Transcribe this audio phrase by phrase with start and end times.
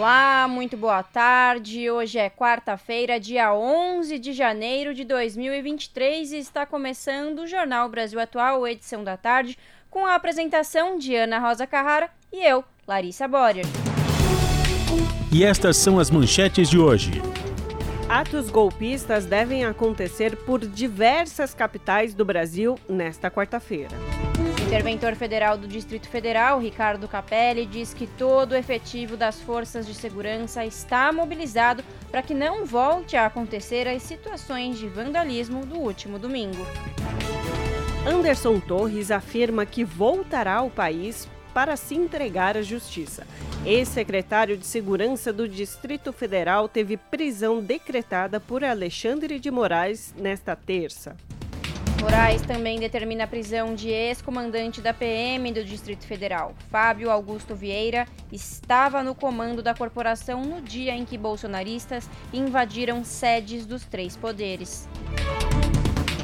[0.00, 1.90] Olá, muito boa tarde.
[1.90, 8.18] Hoje é quarta-feira, dia 11 de janeiro de 2023 e está começando o Jornal Brasil
[8.18, 9.58] Atual, edição da tarde,
[9.90, 13.66] com a apresentação de Ana Rosa Carrara e eu, Larissa Borer.
[15.30, 17.20] E estas são as manchetes de hoje.
[18.08, 23.90] Atos golpistas devem acontecer por diversas capitais do Brasil nesta quarta-feira.
[24.70, 29.92] Interventor federal do Distrito Federal, Ricardo Capelli, diz que todo o efetivo das forças de
[29.92, 36.20] segurança está mobilizado para que não volte a acontecer as situações de vandalismo do último
[36.20, 36.64] domingo.
[38.06, 43.26] Anderson Torres afirma que voltará ao país para se entregar à justiça.
[43.66, 51.16] Ex-secretário de Segurança do Distrito Federal teve prisão decretada por Alexandre de Moraes nesta terça.
[52.00, 56.54] Moraes também determina a prisão de ex-comandante da PM do Distrito Federal.
[56.70, 63.66] Fábio Augusto Vieira estava no comando da corporação no dia em que bolsonaristas invadiram sedes
[63.66, 64.88] dos três poderes.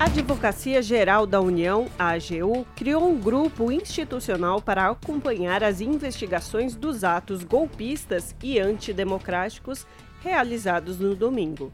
[0.01, 6.75] A Advocacia Geral da União, a AGU, criou um grupo institucional para acompanhar as investigações
[6.75, 9.87] dos atos golpistas e antidemocráticos
[10.23, 11.71] realizados no domingo.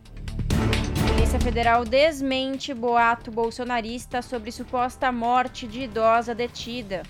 [1.22, 7.04] Polícia Federal desmente boato bolsonarista sobre suposta morte de idosa detida.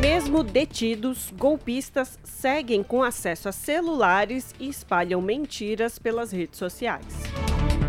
[0.00, 7.04] Mesmo detidos, golpistas seguem com acesso a celulares e espalham mentiras pelas redes sociais.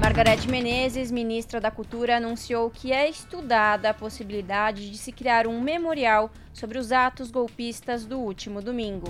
[0.01, 5.61] Margarete Menezes, ministra da Cultura, anunciou que é estudada a possibilidade de se criar um
[5.61, 9.07] memorial sobre os atos golpistas do último domingo.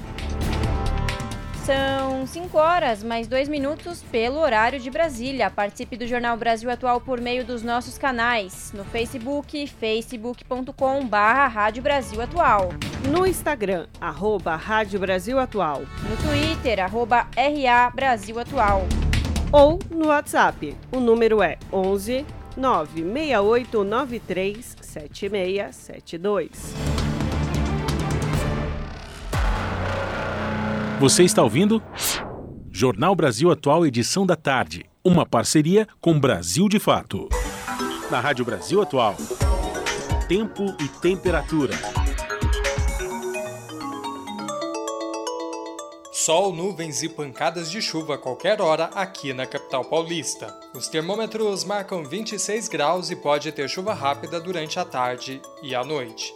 [1.72, 5.50] São 5 horas, mais 2 minutos pelo horário de Brasília.
[5.50, 8.74] Participe do Jornal Brasil Atual por meio dos nossos canais.
[8.76, 12.74] No Facebook, facebook.com barra Rádio Brasil Atual.
[13.10, 15.84] No Instagram, arroba Rádio Brasil Atual.
[16.10, 18.86] No Twitter, arroba RA Brasil Atual.
[19.50, 22.26] Ou no WhatsApp, o número é 11
[22.58, 24.76] 96893
[31.02, 31.82] Você está ouvindo?
[32.70, 34.86] Jornal Brasil Atual, edição da tarde.
[35.04, 37.28] Uma parceria com Brasil de Fato.
[38.12, 39.16] Na Rádio Brasil Atual.
[40.28, 41.74] Tempo e temperatura.
[46.12, 50.56] Sol, nuvens e pancadas de chuva a qualquer hora aqui na capital paulista.
[50.76, 55.84] Os termômetros marcam 26 graus e pode ter chuva rápida durante a tarde e a
[55.84, 56.32] noite.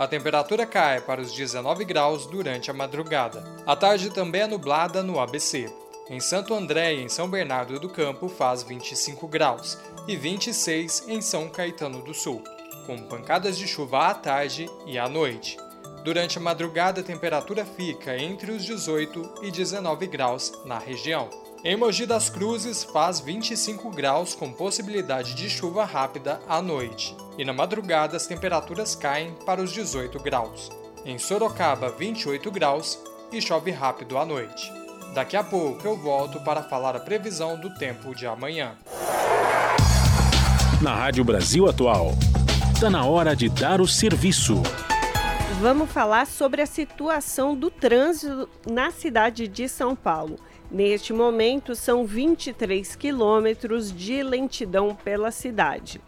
[0.00, 3.44] A temperatura cai para os 19 graus durante a madrugada.
[3.66, 5.70] A tarde também é nublada no ABC.
[6.08, 9.76] Em Santo André e em São Bernardo do Campo faz 25 graus
[10.08, 12.42] e 26 em São Caetano do Sul,
[12.86, 15.58] com pancadas de chuva à tarde e à noite.
[16.02, 21.28] Durante a madrugada, a temperatura fica entre os 18 e 19 graus na região.
[21.62, 27.44] Em Mogi das Cruzes faz 25 graus com possibilidade de chuva rápida à noite, e
[27.44, 30.70] na madrugada as temperaturas caem para os 18 graus.
[31.04, 32.98] Em Sorocaba, 28 graus
[33.30, 34.72] e chove rápido à noite.
[35.14, 38.78] Daqui a pouco eu volto para falar a previsão do tempo de amanhã.
[40.80, 42.12] Na Rádio Brasil Atual,
[42.72, 44.62] está na hora de dar o serviço.
[45.60, 50.38] Vamos falar sobre a situação do trânsito na cidade de São Paulo.
[50.70, 56.00] Neste momento, são 23 quilômetros de lentidão pela cidade.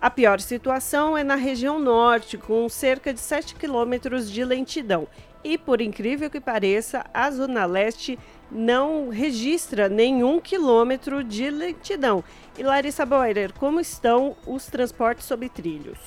[0.00, 5.08] A pior situação é na região norte, com cerca de 7 quilômetros de lentidão.
[5.42, 8.16] E, por incrível que pareça, a Zona Leste
[8.50, 12.22] não registra nenhum quilômetro de lentidão.
[12.56, 15.98] E Larissa Boirer, como estão os transportes sobre trilhos?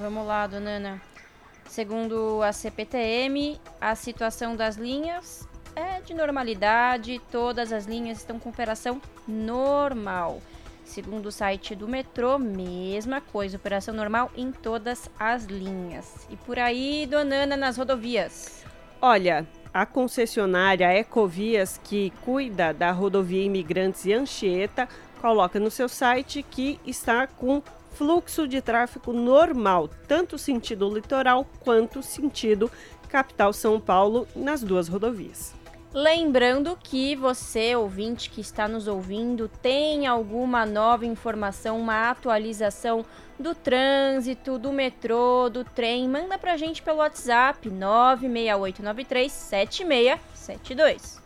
[0.00, 1.02] Vamos lá, dona Ana.
[1.68, 8.48] Segundo a CPTM, a situação das linhas é de normalidade, todas as linhas estão com
[8.48, 10.40] operação normal.
[10.84, 16.26] Segundo o site do metrô, mesma coisa, operação normal em todas as linhas.
[16.30, 18.64] E por aí, Donana, nas rodovias?
[19.02, 24.88] Olha, a concessionária Ecovias, que cuida da rodovia Imigrantes e Anchieta,
[25.20, 27.62] coloca no seu site que está com
[27.92, 32.70] fluxo de tráfego normal, tanto sentido litoral quanto sentido
[33.08, 35.54] capital São Paulo, nas duas rodovias.
[35.98, 43.02] Lembrando que você, ouvinte que está nos ouvindo, tem alguma nova informação, uma atualização
[43.40, 51.22] do trânsito, do metrô, do trem, manda pra gente pelo WhatsApp 96893 7672.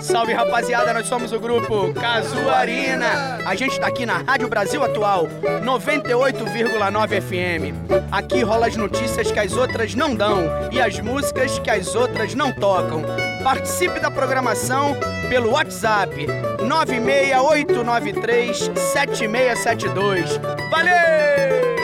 [0.00, 3.38] Salve rapaziada, nós somos o grupo Casuarina.
[3.44, 5.28] A gente tá aqui na Rádio Brasil Atual,
[5.62, 7.74] 98,9 FM.
[8.10, 12.34] Aqui rola as notícias que as outras não dão e as músicas que as outras
[12.34, 13.02] não tocam.
[13.44, 14.96] Participe da programação
[15.28, 16.26] pelo WhatsApp
[16.66, 20.40] 96893 7672.
[20.70, 21.79] Valeu!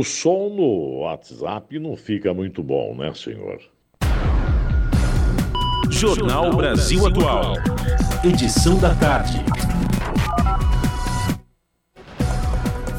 [0.00, 3.60] O som no WhatsApp não fica muito bom, né, senhor?
[5.90, 7.56] Jornal Brasil Atual.
[8.24, 9.44] Edição da tarde.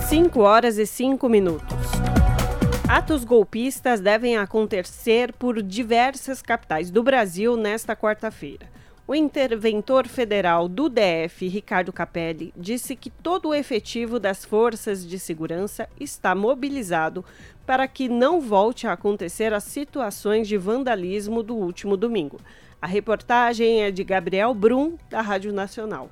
[0.07, 1.75] 5 horas e 5 minutos.
[2.87, 8.67] Atos golpistas devem acontecer por diversas capitais do Brasil nesta quarta-feira.
[9.11, 15.19] O interventor federal do DF, Ricardo Capelli, disse que todo o efetivo das forças de
[15.19, 17.25] segurança está mobilizado
[17.65, 22.39] para que não volte a acontecer as situações de vandalismo do último domingo.
[22.81, 26.09] A reportagem é de Gabriel Brum, da Rádio Nacional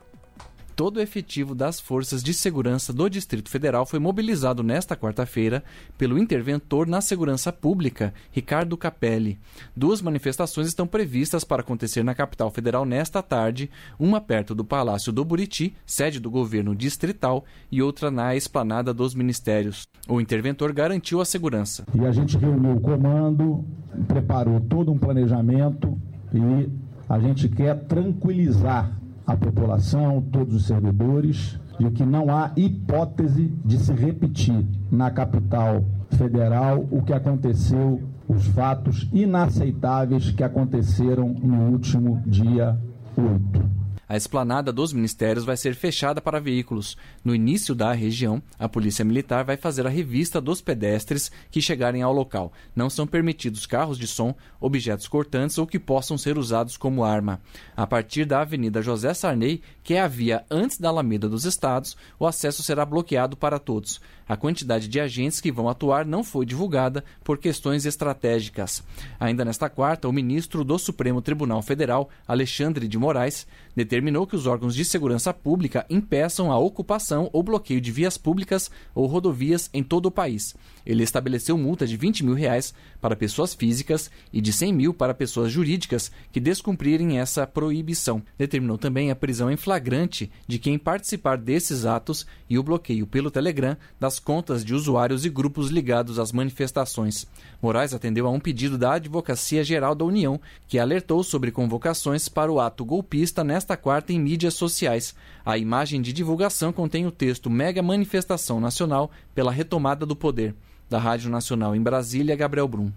[0.79, 5.61] todo o efetivo das forças de segurança do Distrito Federal foi mobilizado nesta quarta-feira
[5.97, 9.37] pelo interventor na segurança pública, Ricardo Capelli.
[9.75, 15.11] Duas manifestações estão previstas para acontecer na capital federal nesta tarde, uma perto do Palácio
[15.11, 19.85] do Buriti, sede do governo distrital, e outra na esplanada dos ministérios.
[20.07, 21.83] O interventor garantiu a segurança.
[21.93, 23.65] E a gente reuniu o comando,
[24.07, 25.99] preparou todo um planejamento
[26.33, 26.69] e
[27.09, 28.98] a gente quer tranquilizar
[29.29, 35.85] a população, todos os servidores, de que não há hipótese de se repetir na capital
[36.09, 42.75] federal o que aconteceu, os fatos inaceitáveis que aconteceram no último dia
[43.15, 43.78] 8.
[44.09, 46.97] A esplanada dos ministérios vai ser fechada para veículos.
[47.23, 52.01] No início da região, a Polícia Militar vai fazer a revista dos pedestres que chegarem
[52.01, 52.51] ao local.
[52.75, 57.39] Não são permitidos carros de som, objetos cortantes ou que possam ser usados como arma.
[57.77, 61.95] A partir da Avenida José Sarney, que é a via antes da Alameda dos Estados,
[62.17, 64.01] o acesso será bloqueado para todos.
[64.29, 68.83] A quantidade de agentes que vão atuar não foi divulgada por questões estratégicas.
[69.19, 74.45] Ainda nesta quarta, o ministro do Supremo Tribunal Federal, Alexandre de Moraes, determinou que os
[74.45, 79.81] órgãos de segurança pública impeçam a ocupação ou bloqueio de vias públicas ou rodovias em
[79.81, 80.55] todo o país.
[80.85, 85.13] Ele estabeleceu multa de 20 mil reais para pessoas físicas e de 100 mil para
[85.13, 88.21] pessoas jurídicas que descumprirem essa proibição.
[88.37, 93.31] Determinou também a prisão em flagrante de quem participar desses atos e o bloqueio pelo
[93.31, 97.27] Telegram das contas de usuários e grupos ligados às manifestações.
[97.61, 102.51] Moraes atendeu a um pedido da Advocacia Geral da União, que alertou sobre convocações para
[102.51, 105.13] o ato golpista nesta quarta em mídias sociais.
[105.45, 110.55] A imagem de divulgação contém o texto Mega Manifestação Nacional pela retomada do poder.
[110.89, 112.91] Da Rádio Nacional em Brasília, Gabriel Brum.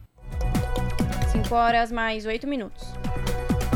[1.32, 2.86] 5 horas mais 8 minutos.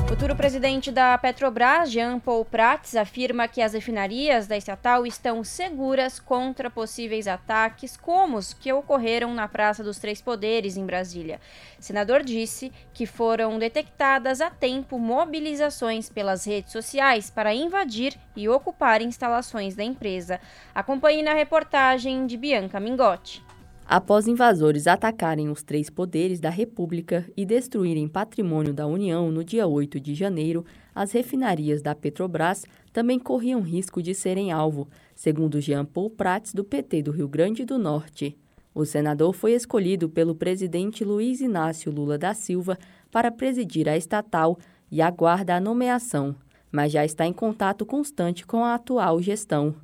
[0.09, 6.21] Futuro presidente da Petrobras, Jean Paul Prats, afirma que as refinarias da estatal estão seguras
[6.21, 11.41] contra possíveis ataques como os que ocorreram na Praça dos Três Poderes, em Brasília.
[11.79, 18.49] O senador disse que foram detectadas a tempo mobilizações pelas redes sociais para invadir e
[18.49, 20.41] ocupar instalações da empresa.
[20.75, 23.46] Acompanhe na reportagem de Bianca Mingotti.
[23.89, 29.65] Após invasores atacarem os três poderes da República e destruírem patrimônio da União no dia
[29.65, 35.85] 8 de janeiro, as refinarias da Petrobras também corriam risco de serem alvo, segundo Jean
[35.85, 38.37] Paul Prats, do PT do Rio Grande do Norte.
[38.75, 42.77] O senador foi escolhido pelo presidente Luiz Inácio Lula da Silva
[43.13, 44.59] para presidir a estatal
[44.91, 46.35] e aguarda a nomeação,
[46.73, 49.77] mas já está em contato constante com a atual gestão.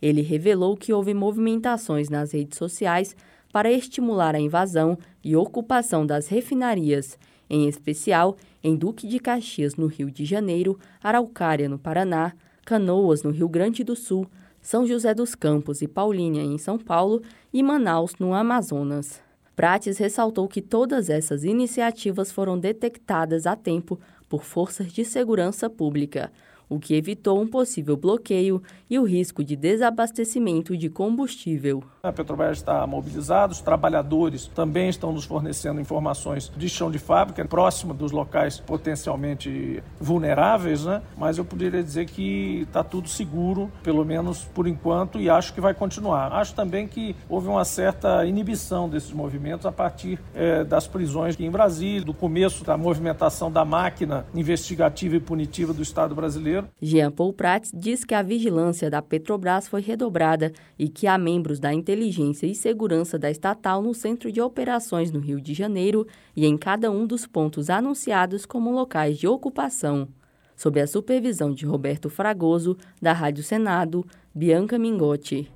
[0.00, 3.16] Ele revelou que houve movimentações nas redes sociais
[3.52, 9.86] para estimular a invasão e ocupação das refinarias, em especial em Duque de Caxias, no
[9.86, 12.32] Rio de Janeiro, Araucária, no Paraná,
[12.64, 14.26] Canoas, no Rio Grande do Sul,
[14.60, 19.22] São José dos Campos e Paulínia, em São Paulo, e Manaus, no Amazonas.
[19.56, 26.30] Prates ressaltou que todas essas iniciativas foram detectadas a tempo por forças de segurança pública.
[26.68, 31.82] O que evitou um possível bloqueio e o risco de desabastecimento de combustível.
[32.02, 37.44] A Petrobras está mobilizada, os trabalhadores também estão nos fornecendo informações de chão de fábrica,
[37.44, 41.02] próximo dos locais potencialmente vulneráveis, né?
[41.16, 45.60] mas eu poderia dizer que está tudo seguro, pelo menos por enquanto, e acho que
[45.60, 46.32] vai continuar.
[46.32, 51.50] Acho também que houve uma certa inibição desses movimentos a partir é, das prisões em
[51.50, 56.57] Brasília, do começo da movimentação da máquina investigativa e punitiva do Estado brasileiro.
[56.80, 61.58] Jean Paul Prats diz que a vigilância da Petrobras foi redobrada e que há membros
[61.58, 66.46] da inteligência e segurança da estatal no centro de operações no Rio de Janeiro e
[66.46, 70.08] em cada um dos pontos anunciados como locais de ocupação.
[70.56, 75.50] Sob a supervisão de Roberto Fragoso, da Rádio Senado, Bianca Mingotti.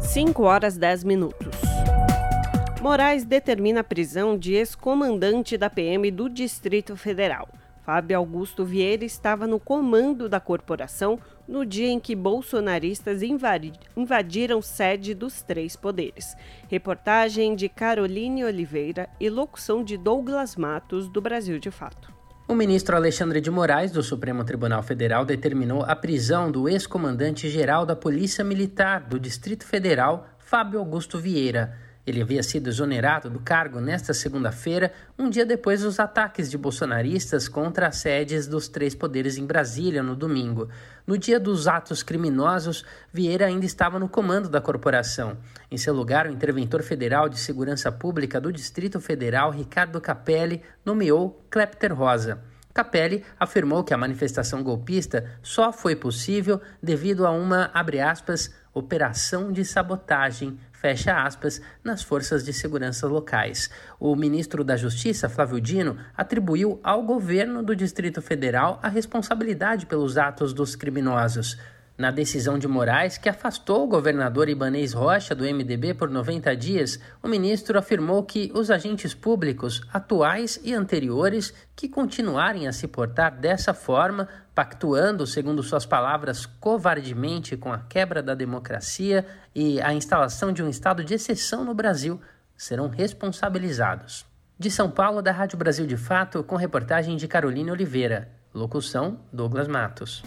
[0.00, 1.54] 5 horas 10 minutos.
[2.80, 7.48] Moraes determina a prisão de ex-comandante da PM do Distrito Federal.
[7.86, 15.14] Fábio Augusto Vieira estava no comando da corporação no dia em que bolsonaristas invadiram sede
[15.14, 16.34] dos três poderes.
[16.68, 22.12] Reportagem de Caroline Oliveira e locução de Douglas Matos, do Brasil de Fato.
[22.48, 27.94] O ministro Alexandre de Moraes, do Supremo Tribunal Federal, determinou a prisão do ex-comandante-geral da
[27.94, 31.85] Polícia Militar do Distrito Federal, Fábio Augusto Vieira.
[32.06, 37.48] Ele havia sido exonerado do cargo nesta segunda-feira, um dia depois dos ataques de bolsonaristas
[37.48, 40.68] contra as sedes dos três poderes em Brasília no domingo.
[41.04, 45.36] No dia dos atos criminosos, Vieira ainda estava no comando da corporação.
[45.68, 51.44] Em seu lugar, o interventor federal de segurança pública do Distrito Federal, Ricardo Capelli, nomeou
[51.50, 52.40] Klepter Rosa.
[52.72, 59.50] Capelli afirmou que a manifestação golpista só foi possível devido a uma, abre aspas, operação
[59.50, 63.70] de sabotagem fecha aspas, nas forças de segurança locais.
[63.98, 70.16] O ministro da Justiça, Flávio Dino, atribuiu ao governo do Distrito Federal a responsabilidade pelos
[70.18, 71.58] atos dos criminosos.
[71.98, 77.00] Na decisão de Moraes, que afastou o governador Ibanês Rocha do MDB por 90 dias,
[77.22, 83.34] o ministro afirmou que os agentes públicos, atuais e anteriores, que continuarem a se portar
[83.34, 89.24] dessa forma, pactuando, segundo suas palavras, covardemente com a quebra da democracia
[89.54, 92.20] e a instalação de um estado de exceção no Brasil,
[92.54, 94.26] serão responsabilizados.
[94.58, 98.28] De São Paulo, da Rádio Brasil de Fato, com reportagem de Carolina Oliveira.
[98.52, 100.22] Locução: Douglas Matos.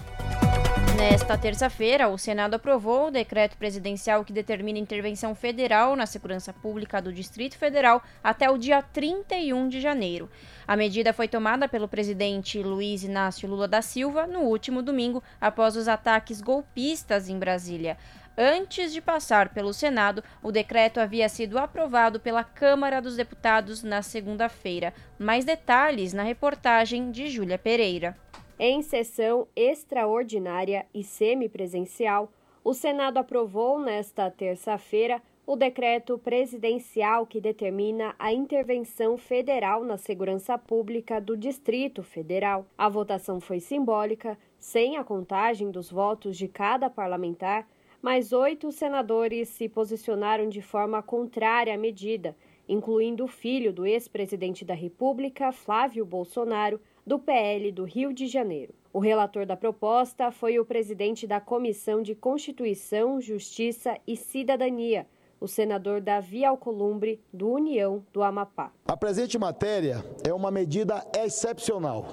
[0.99, 7.01] Nesta terça-feira, o Senado aprovou o decreto presidencial que determina intervenção federal na segurança pública
[7.01, 10.29] do Distrito Federal até o dia 31 de janeiro.
[10.67, 15.77] A medida foi tomada pelo presidente Luiz Inácio Lula da Silva no último domingo, após
[15.77, 17.97] os ataques golpistas em Brasília.
[18.37, 24.01] Antes de passar pelo Senado, o decreto havia sido aprovado pela Câmara dos Deputados na
[24.01, 24.93] segunda-feira.
[25.17, 28.17] Mais detalhes na reportagem de Júlia Pereira.
[28.61, 32.29] Em sessão extraordinária e semipresencial,
[32.61, 40.57] o Senado aprovou nesta terça-feira o decreto presidencial que determina a intervenção federal na segurança
[40.57, 42.65] pública do Distrito Federal.
[42.77, 47.65] A votação foi simbólica, sem a contagem dos votos de cada parlamentar,
[48.01, 52.35] mas oito senadores se posicionaram de forma contrária à medida,
[52.67, 58.71] incluindo o filho do ex-presidente da República, Flávio Bolsonaro, do PL do Rio de Janeiro.
[58.93, 65.07] O relator da proposta foi o presidente da Comissão de Constituição, Justiça e Cidadania,
[65.41, 68.71] o senador Davi Alcolumbre, do União do Amapá.
[68.87, 72.09] A presente matéria é uma medida excepcional,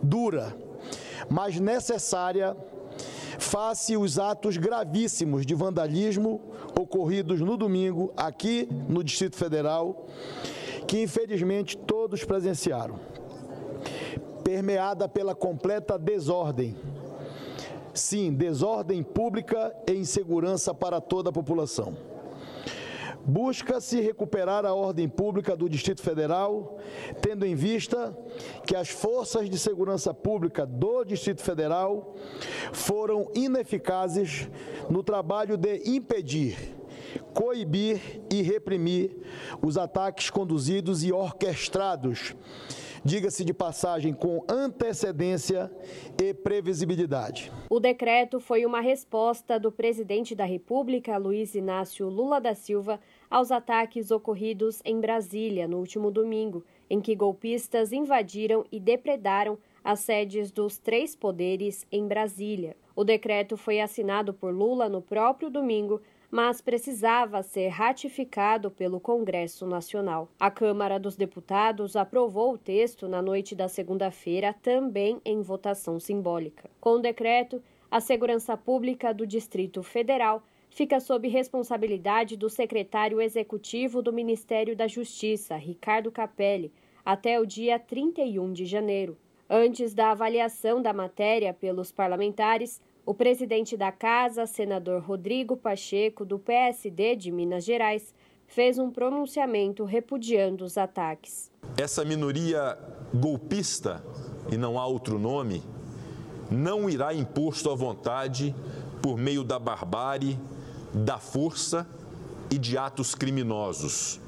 [0.00, 0.56] dura,
[1.28, 2.56] mas necessária
[3.40, 6.40] face os atos gravíssimos de vandalismo
[6.78, 10.06] ocorridos no domingo aqui no Distrito Federal,
[10.86, 13.16] que infelizmente todos presenciaram
[14.46, 16.76] permeada pela completa desordem.
[17.92, 21.96] Sim, desordem pública e insegurança para toda a população.
[23.24, 26.78] Busca-se recuperar a ordem pública do Distrito Federal,
[27.20, 28.16] tendo em vista
[28.64, 32.14] que as forças de segurança pública do Distrito Federal
[32.72, 34.48] foram ineficazes
[34.88, 36.56] no trabalho de impedir,
[37.18, 39.16] coibir e reprimir
[39.62, 42.34] os ataques conduzidos e orquestrados
[43.06, 45.70] diga-se de passagem, com antecedência
[46.20, 47.52] e previsibilidade.
[47.70, 52.98] O decreto foi uma resposta do presidente da República, Luiz Inácio Lula da Silva,
[53.30, 60.00] aos ataques ocorridos em Brasília no último domingo, em que golpistas invadiram e depredaram as
[60.00, 62.76] sedes dos três poderes em Brasília.
[62.94, 69.66] O decreto foi assinado por Lula no próprio domingo, mas precisava ser ratificado pelo Congresso
[69.66, 70.28] Nacional.
[70.38, 76.68] A Câmara dos Deputados aprovou o texto na noite da segunda-feira, também em votação simbólica.
[76.80, 84.02] Com o decreto, a segurança pública do Distrito Federal fica sob responsabilidade do secretário executivo
[84.02, 86.72] do Ministério da Justiça, Ricardo Capelli,
[87.04, 89.16] até o dia 31 de janeiro.
[89.48, 96.40] Antes da avaliação da matéria pelos parlamentares, o presidente da Casa, senador Rodrigo Pacheco, do
[96.40, 98.12] PSD de Minas Gerais,
[98.48, 101.48] fez um pronunciamento repudiando os ataques.
[101.76, 102.76] Essa minoria
[103.14, 104.04] golpista,
[104.50, 105.62] e não há outro nome,
[106.50, 108.54] não irá imposto à vontade
[109.00, 110.36] por meio da barbárie,
[110.92, 111.86] da força
[112.50, 114.20] e de atos criminosos.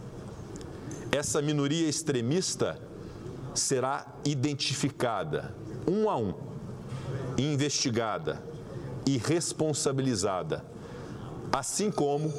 [1.11, 2.81] Essa minoria extremista
[3.55, 5.53] será identificada
[5.89, 6.35] um a um,
[7.37, 8.48] investigada
[9.09, 10.63] e responsabilizada,
[11.51, 12.31] assim como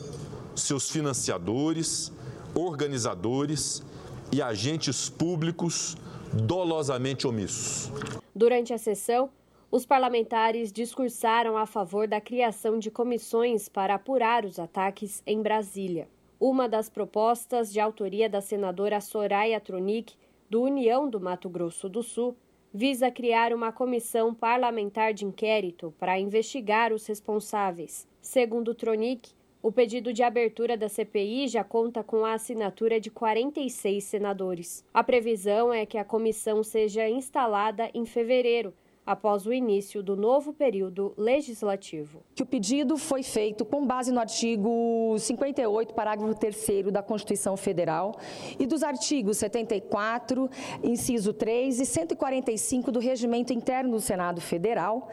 [0.55, 2.11] seus financiadores,
[2.53, 3.83] organizadores
[4.31, 5.97] e agentes públicos
[6.31, 7.91] dolosamente omissos.
[8.35, 9.31] Durante a sessão,
[9.71, 16.07] os parlamentares discursaram a favor da criação de comissões para apurar os ataques em Brasília.
[16.39, 20.13] Uma das propostas de autoria da senadora Soraya Tronic,
[20.47, 22.37] do União do Mato Grosso do Sul,
[22.73, 28.07] visa criar uma comissão parlamentar de inquérito para investigar os responsáveis.
[28.21, 34.03] Segundo Tronic, o pedido de abertura da CPI já conta com a assinatura de 46
[34.03, 34.85] senadores.
[34.93, 38.73] A previsão é que a comissão seja instalada em fevereiro,
[39.09, 42.21] após o início do novo período legislativo.
[42.35, 48.15] Que o pedido foi feito com base no artigo 58, parágrafo 3 da Constituição Federal
[48.59, 50.47] e dos artigos 74,
[50.83, 55.09] inciso 3 e 145 do Regimento Interno do Senado Federal,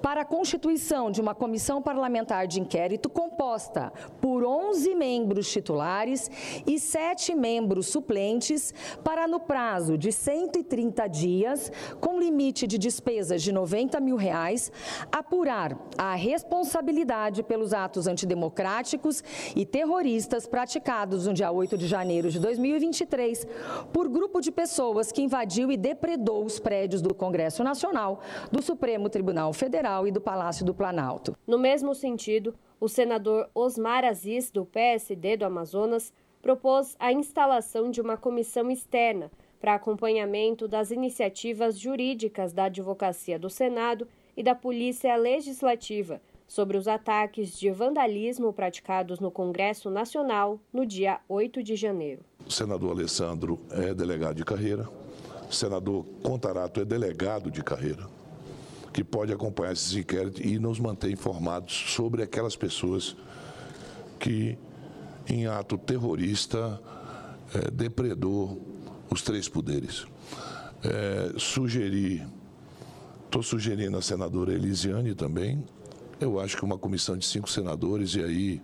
[0.00, 6.30] para a constituição de uma comissão parlamentar de inquérito composta por 11 membros titulares
[6.66, 8.72] e 7 membros suplentes,
[9.04, 12.78] para no prazo de 130 dias, com limite de
[13.28, 14.70] de 90 mil reais,
[15.10, 19.22] apurar a responsabilidade pelos atos antidemocráticos
[19.54, 23.46] e terroristas praticados no dia 8 de janeiro de 2023
[23.92, 29.08] por grupo de pessoas que invadiu e depredou os prédios do Congresso Nacional, do Supremo
[29.08, 31.36] Tribunal Federal e do Palácio do Planalto.
[31.46, 38.00] No mesmo sentido, o senador Osmar Aziz, do PSD do Amazonas, propôs a instalação de
[38.00, 45.14] uma comissão externa para acompanhamento das iniciativas jurídicas da Advocacia do Senado e da Polícia
[45.16, 52.22] Legislativa sobre os ataques de vandalismo praticados no Congresso Nacional no dia 8 de janeiro.
[52.46, 54.88] O senador Alessandro é delegado de carreira,
[55.48, 58.06] o senador Contarato é delegado de carreira
[58.96, 63.14] que pode acompanhar esses inquéritos e nos manter informados sobre aquelas pessoas
[64.18, 64.56] que,
[65.28, 66.80] em ato terrorista,
[67.54, 68.58] é, depredou
[69.10, 70.06] os três poderes.
[70.82, 72.26] É, sugerir,
[73.24, 75.64] estou sugerindo a senadora Elisiane também,
[76.20, 78.62] eu acho que uma comissão de cinco senadores, e aí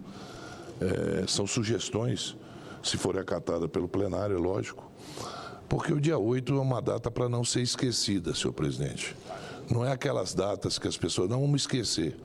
[0.81, 2.37] é, são sugestões,
[2.83, 4.91] se for acatada pelo plenário, é lógico,
[5.69, 9.15] porque o dia 8 é uma data para não ser esquecida, senhor presidente.
[9.71, 12.17] Não é aquelas datas que as pessoas não vamos esquecer.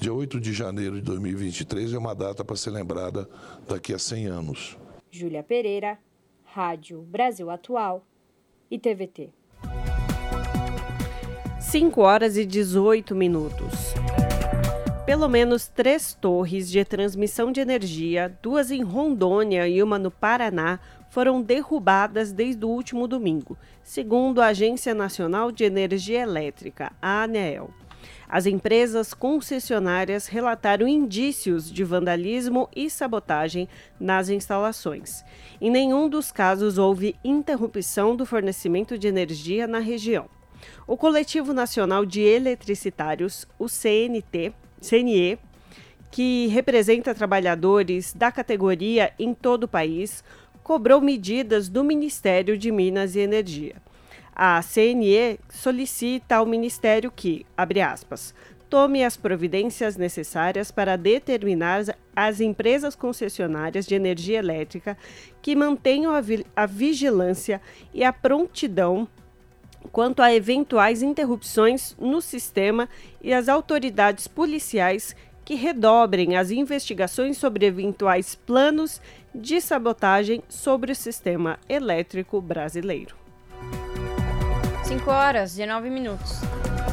[0.00, 3.28] Dia 8 de janeiro de 2023 é uma data para ser lembrada
[3.68, 4.76] daqui a 100 anos.
[5.10, 5.98] Júlia Pereira,
[6.54, 8.04] Rádio Brasil Atual
[8.70, 9.30] e TVT.
[11.58, 13.94] 5 horas e 18 minutos.
[15.06, 20.78] Pelo menos três torres de transmissão de energia, duas em Rondônia e uma no Paraná,
[21.08, 27.70] foram derrubadas desde o último domingo, segundo a Agência Nacional de Energia Elétrica, a ANEEL.
[28.32, 33.68] As empresas concessionárias relataram indícios de vandalismo e sabotagem
[34.00, 35.22] nas instalações.
[35.60, 40.30] Em nenhum dos casos houve interrupção do fornecimento de energia na região.
[40.86, 45.38] O Coletivo Nacional de Eletricitários, o CNT, CNE,
[46.10, 50.24] que representa trabalhadores da categoria em todo o país,
[50.62, 53.76] cobrou medidas do Ministério de Minas e Energia.
[54.34, 58.34] A CNE solicita ao Ministério que, abre aspas,
[58.70, 61.84] tome as providências necessárias para determinar
[62.16, 64.96] as empresas concessionárias de energia elétrica
[65.42, 67.60] que mantenham a, vi a vigilância
[67.92, 69.06] e a prontidão
[69.90, 72.88] quanto a eventuais interrupções no sistema
[73.20, 75.14] e as autoridades policiais
[75.44, 79.02] que redobrem as investigações sobre eventuais planos
[79.34, 83.14] de sabotagem sobre o sistema elétrico brasileiro.
[84.92, 86.42] 5 horas e 9 minutos.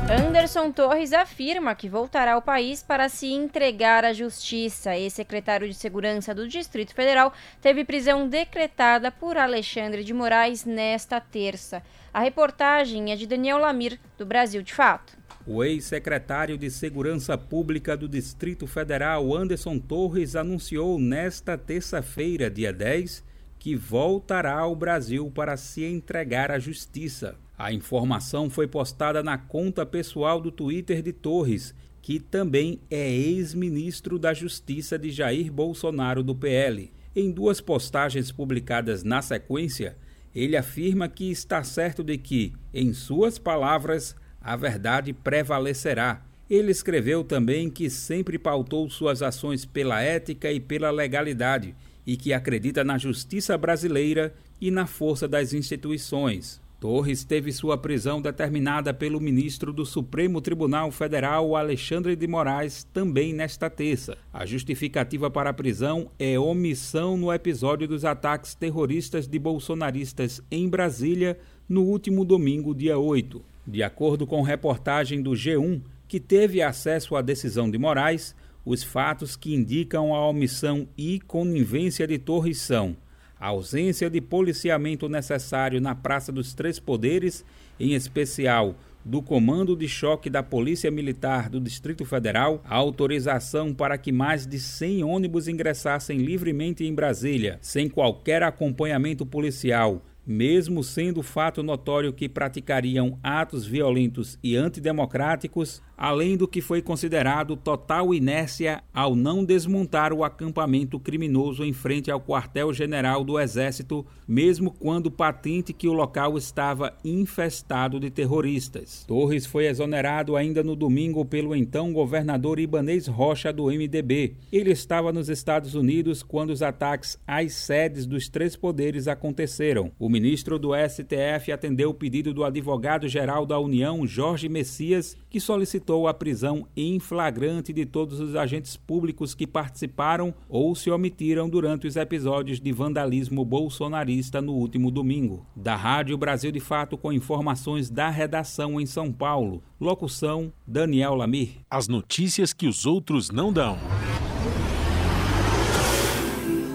[0.09, 4.95] Anderson Torres afirma que voltará ao país para se entregar à justiça.
[4.95, 11.83] Ex-secretário de Segurança do Distrito Federal teve prisão decretada por Alexandre de Moraes nesta terça.
[12.13, 15.17] A reportagem é de Daniel Lamir, do Brasil de Fato.
[15.45, 23.21] O ex-secretário de Segurança Pública do Distrito Federal, Anderson Torres, anunciou nesta terça-feira, dia 10,
[23.59, 27.35] que voltará ao Brasil para se entregar à justiça.
[27.59, 34.17] A informação foi postada na conta pessoal do Twitter de Torres, que também é ex-ministro
[34.17, 36.89] da Justiça de Jair Bolsonaro do PL.
[37.13, 39.97] Em duas postagens publicadas na sequência,
[40.33, 46.25] ele afirma que está certo de que, em suas palavras, a verdade prevalecerá.
[46.49, 51.75] Ele escreveu também que sempre pautou suas ações pela ética e pela legalidade
[52.07, 56.61] e que acredita na justiça brasileira e na força das instituições.
[56.79, 63.33] Torres teve sua prisão determinada pelo ministro do Supremo Tribunal Federal, Alexandre de Moraes, também
[63.33, 64.17] nesta terça.
[64.31, 70.69] A justificativa para a prisão é omissão no episódio dos ataques terroristas de bolsonaristas em
[70.69, 71.37] Brasília
[71.67, 73.43] no último domingo, dia 8.
[73.67, 79.35] De acordo com reportagem do G1, que teve acesso à decisão de Moraes, os fatos
[79.35, 82.95] que indicam a omissão e conivência de Torres são
[83.39, 87.45] a ausência de policiamento necessário na Praça dos Três Poderes,
[87.79, 93.97] em especial do Comando de Choque da Polícia Militar do Distrito Federal, a autorização para
[93.97, 101.23] que mais de 100 ônibus ingressassem livremente em Brasília, sem qualquer acompanhamento policial, mesmo sendo
[101.23, 108.83] fato notório que praticariam atos violentos e antidemocráticos, além do que foi considerado total inércia
[108.93, 115.73] ao não desmontar o acampamento criminoso em frente ao quartel-general do Exército, mesmo quando patente
[115.73, 119.03] que o local estava infestado de terroristas.
[119.07, 124.35] Torres foi exonerado ainda no domingo pelo então governador Ibanês Rocha do MDB.
[124.51, 129.91] Ele estava nos Estados Unidos quando os ataques às sedes dos três poderes aconteceram.
[129.97, 136.09] O ministro do STF atendeu o pedido do advogado-geral da União, Jorge Messias, que solicitou
[136.09, 141.87] a prisão em flagrante de todos os agentes públicos que participaram ou se omitiram durante
[141.87, 145.45] os episódios de vandalismo bolsonarista no último domingo.
[145.55, 149.63] Da Rádio Brasil de Fato com informações da redação em São Paulo.
[149.79, 151.51] Locução Daniel Lamir.
[151.71, 153.77] As notícias que os outros não dão.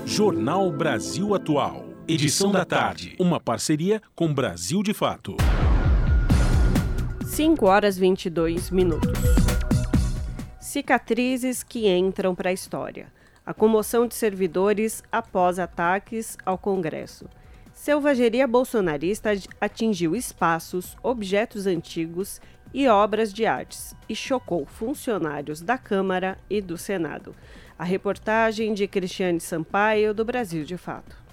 [0.07, 1.94] Jornal Brasil Atual.
[2.07, 3.17] Edição da tarde.
[3.19, 5.39] Uma parceria com Brasil de Fato.
[7.25, 9.11] 5 horas 22 minutos.
[10.61, 13.11] Cicatrizes que entram para a história.
[13.47, 17.27] A comoção de servidores após ataques ao Congresso.
[17.73, 22.39] Selvageria bolsonarista atingiu espaços, objetos antigos
[22.75, 27.35] e obras de artes e chocou funcionários da Câmara e do Senado.
[27.79, 31.24] A reportagem de Cristiane Sampaio, do Brasil de Fato.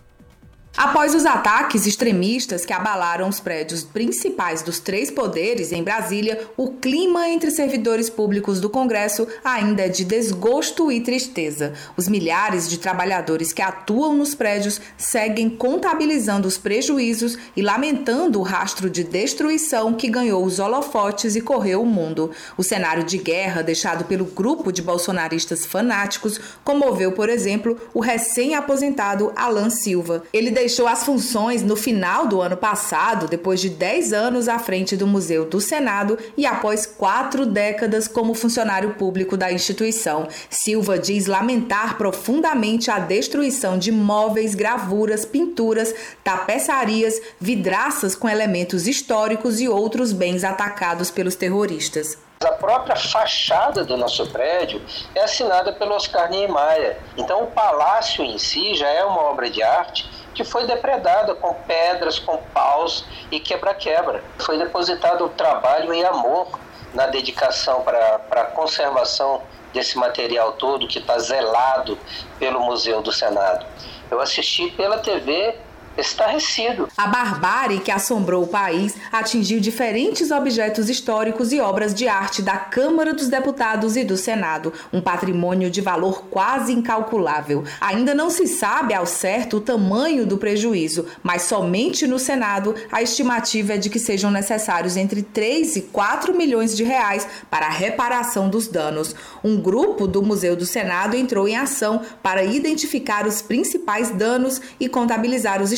[0.77, 6.71] Após os ataques extremistas que abalaram os prédios principais dos três poderes em Brasília, o
[6.71, 11.73] clima entre servidores públicos do Congresso ainda é de desgosto e tristeza.
[11.97, 18.43] Os milhares de trabalhadores que atuam nos prédios seguem contabilizando os prejuízos e lamentando o
[18.43, 22.31] rastro de destruição que ganhou os holofotes e correu o mundo.
[22.57, 29.34] O cenário de guerra deixado pelo grupo de bolsonaristas fanáticos comoveu, por exemplo, o recém-aposentado
[29.36, 30.23] Alan Silva.
[30.31, 34.95] Ele deixou as funções no final do ano passado, depois de 10 anos à frente
[34.95, 40.29] do Museu do Senado e após quatro décadas como funcionário público da instituição.
[40.49, 49.60] Silva diz lamentar profundamente a destruição de móveis, gravuras, pinturas, tapeçarias, vidraças com elementos históricos
[49.60, 52.17] e outros bens atacados pelos terroristas.
[52.41, 54.81] A própria fachada do nosso prédio
[55.13, 56.97] é assinada pelo Oscar Niemeyer.
[57.15, 61.54] Então, o palácio em si já é uma obra de arte que foi depredada com
[61.54, 64.24] pedras, com paus e quebra-quebra.
[64.39, 66.60] Foi depositado trabalho e amor
[66.94, 69.41] na dedicação para a conservação
[69.74, 71.98] desse material todo que está zelado
[72.39, 73.65] pelo Museu do Senado.
[74.10, 75.58] Eu assisti pela TV
[75.97, 76.88] estarrecido.
[76.97, 82.58] A barbárie que assombrou o país atingiu diferentes objetos históricos e obras de arte da
[82.58, 87.63] Câmara dos Deputados e do Senado, um patrimônio de valor quase incalculável.
[87.80, 93.01] Ainda não se sabe ao certo o tamanho do prejuízo, mas somente no Senado a
[93.01, 97.71] estimativa é de que sejam necessários entre 3 e 4 milhões de reais para a
[97.71, 99.15] reparação dos danos.
[99.43, 104.88] Um grupo do Museu do Senado entrou em ação para identificar os principais danos e
[104.88, 105.71] contabilizar os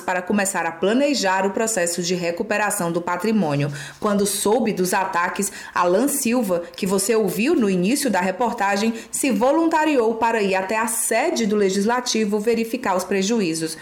[0.00, 3.72] para começar a planejar o processo de recuperação do patrimônio.
[3.98, 10.14] Quando soube dos ataques, Alan Silva, que você ouviu no início da reportagem, se voluntariou
[10.14, 13.76] para ir até a sede do legislativo verificar os prejuízos.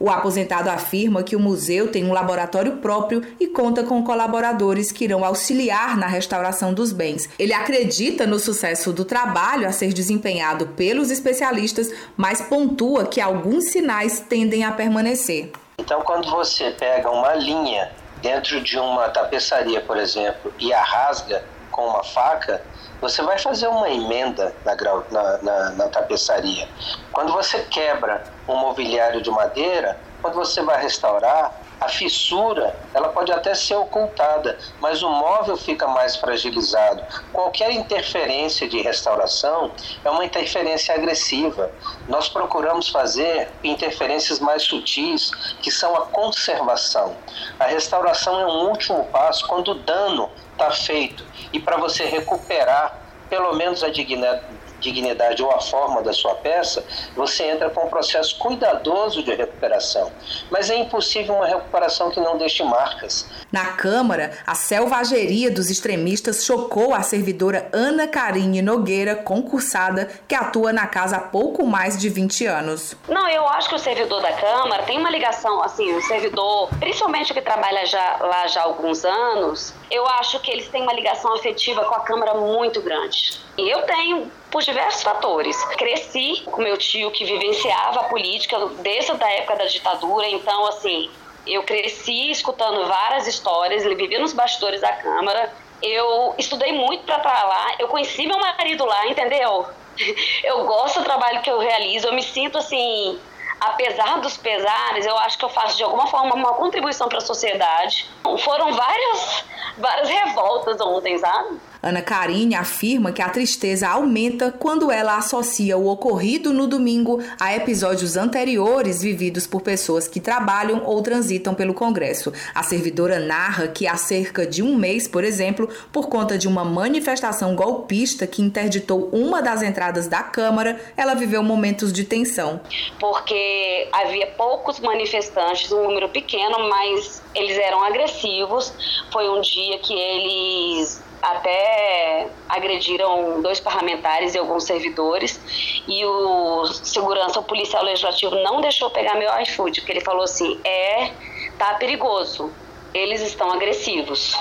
[0.00, 5.04] O aposentado afirma que o museu tem um laboratório próprio e conta com colaboradores que
[5.04, 7.28] irão auxiliar na restauração dos bens.
[7.38, 13.64] Ele acredita no sucesso do trabalho a ser desempenhado pelos especialistas, mas pontua que alguns
[13.64, 15.52] sinais tendem a permanecer.
[15.78, 17.90] Então, quando você pega uma linha
[18.22, 22.62] dentro de uma tapeçaria, por exemplo, e a rasga com uma faca,
[23.00, 24.76] você vai fazer uma emenda na,
[25.10, 26.68] na, na, na tapeçaria.
[27.12, 33.32] Quando você quebra um mobiliário de madeira, quando você vai restaurar, a fissura ela pode
[33.32, 37.02] até ser ocultada, mas o móvel fica mais fragilizado.
[37.32, 39.72] Qualquer interferência de restauração
[40.04, 41.70] é uma interferência agressiva.
[42.06, 45.30] Nós procuramos fazer interferências mais sutis,
[45.62, 47.16] que são a conservação.
[47.58, 53.00] A restauração é um último passo quando o dano está feito e para você recuperar
[53.30, 54.42] pelo menos a dignidade,
[54.80, 60.10] dignidade ou a forma da sua peça, você entra com um processo cuidadoso de recuperação.
[60.50, 63.28] Mas é impossível uma recuperação que não deixe marcas.
[63.52, 70.72] Na Câmara, a selvageria dos extremistas chocou a servidora Ana Karine Nogueira, concursada, que atua
[70.72, 72.96] na casa há pouco mais de 20 anos.
[73.08, 77.32] Não, eu acho que o servidor da Câmara tem uma ligação, assim, o servidor, principalmente
[77.32, 80.92] o que trabalha já, lá já há alguns anos, eu acho que eles têm uma
[80.92, 83.40] ligação afetiva com a Câmara muito grande.
[83.58, 85.56] E eu tenho por diversos fatores.
[85.76, 91.10] Cresci com meu tio que vivenciava a política desde a época da ditadura, então assim,
[91.46, 95.52] eu cresci escutando várias histórias, ele vivia nos bastidores da Câmara.
[95.82, 99.66] Eu estudei muito para estar lá, eu conheci meu marido lá, entendeu?
[100.44, 103.20] Eu gosto do trabalho que eu realizo, eu me sinto assim,
[103.60, 107.20] apesar dos pesares, eu acho que eu faço de alguma forma uma contribuição para a
[107.20, 108.06] sociedade.
[108.38, 109.44] Foram várias,
[109.76, 111.60] várias revoltas ontem, sabe?
[111.82, 117.54] Ana Karine afirma que a tristeza aumenta quando ela associa o ocorrido no domingo a
[117.56, 122.32] episódios anteriores vividos por pessoas que trabalham ou transitam pelo Congresso.
[122.54, 126.64] A servidora narra que há cerca de um mês, por exemplo, por conta de uma
[126.64, 132.60] manifestação golpista que interditou uma das entradas da Câmara, ela viveu momentos de tensão.
[132.98, 138.72] Porque havia poucos manifestantes, um número pequeno, mas eles eram agressivos.
[139.12, 145.40] Foi um dia que eles até agrediram dois parlamentares e alguns servidores.
[145.86, 150.60] E o segurança o policial legislativo não deixou pegar meu iFood, porque ele falou assim,
[150.64, 151.12] é,
[151.58, 152.52] tá perigoso,
[152.94, 154.34] eles estão agressivos.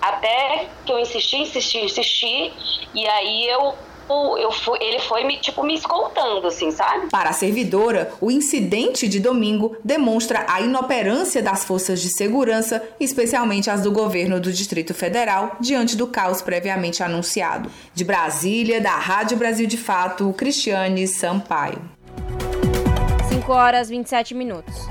[0.00, 2.52] Até que eu insisti, insisti, insisti,
[2.92, 3.74] e aí eu
[4.38, 7.08] eu fui, ele foi me, tipo, me escoltando, assim, sabe?
[7.08, 13.70] Para a servidora, o incidente de domingo demonstra a inoperância das forças de segurança, especialmente
[13.70, 17.70] as do governo do Distrito Federal, diante do caos previamente anunciado.
[17.94, 21.80] De Brasília, da Rádio Brasil de Fato, Cristiane Sampaio.
[23.42, 24.86] 5 horas 27 minutos.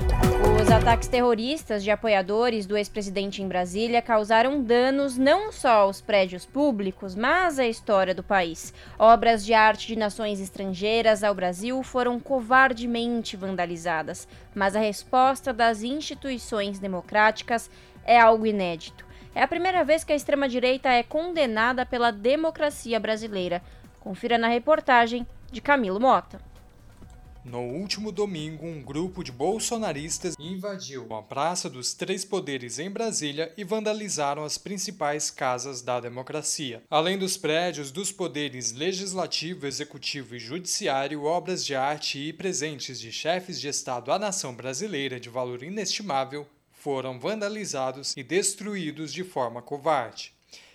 [0.60, 6.44] Os ataques terroristas de apoiadores do ex-presidente em Brasília causaram danos não só aos prédios
[6.44, 8.74] públicos, mas à história do país.
[8.98, 15.82] Obras de arte de nações estrangeiras ao Brasil foram covardemente vandalizadas, mas a resposta das
[15.82, 17.70] instituições democráticas
[18.04, 19.06] é algo inédito.
[19.34, 23.62] É a primeira vez que a extrema-direita é condenada pela democracia brasileira.
[23.98, 26.51] Confira na reportagem de Camilo Mota.
[27.44, 33.52] No último domingo, um grupo de bolsonaristas invadiu a Praça dos Três Poderes em Brasília
[33.56, 36.84] e vandalizaram as principais casas da democracia.
[36.88, 43.10] Além dos prédios dos poderes legislativo, executivo e judiciário, obras de arte e presentes de
[43.10, 49.60] chefes de Estado à nação brasileira de valor inestimável foram vandalizados e destruídos de forma
[49.60, 50.32] covarde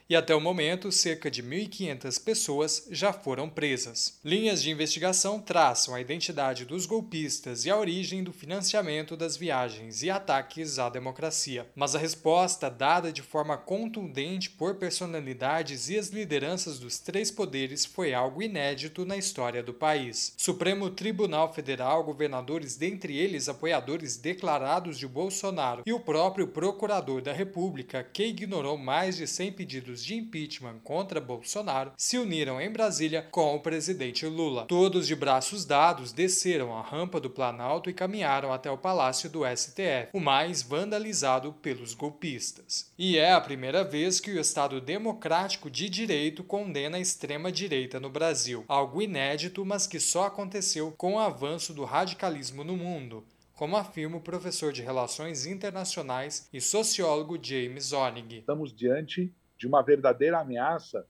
[0.10, 4.20] e até o momento cerca de 1.500 pessoas já foram presas.
[4.24, 10.04] Linhas de investigação traçam a identidade dos golpistas e a origem do financiamento das viagens
[10.04, 11.68] e ataques à democracia.
[11.76, 17.86] Mas a resposta dada de forma contundente por personalidades e as lideranças dos três poderes
[17.86, 20.34] foi algo inédito na história do país.
[20.38, 27.34] Supremo Tribunal Federal, governadores, dentre eles apoiadores declarados de Bolsonaro, e o próprio procurador da
[27.34, 32.72] República, que ignorou mais de 100 pedidos pedidos de impeachment contra Bolsonaro se uniram em
[32.72, 34.66] Brasília com o presidente Lula.
[34.66, 39.42] Todos de braços dados desceram a rampa do Planalto e caminharam até o Palácio do
[39.46, 42.92] STF, o mais vandalizado pelos golpistas.
[42.98, 48.10] E é a primeira vez que o Estado Democrático de Direito condena a extrema-direita no
[48.10, 53.26] Brasil, algo inédito, mas que só aconteceu com o avanço do radicalismo no mundo
[53.58, 58.38] como afirma o professor de Relações Internacionais e sociólogo James Onig.
[58.38, 61.06] Estamos diante de uma verdadeira ameaça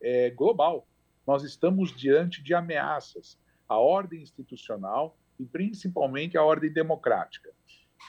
[0.00, 0.86] é, global.
[1.26, 7.50] Nós estamos diante de ameaças à ordem institucional e principalmente à ordem democrática.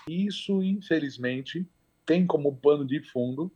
[0.08, 1.68] Isso, infelizmente,
[2.06, 3.52] tem como pano de fundo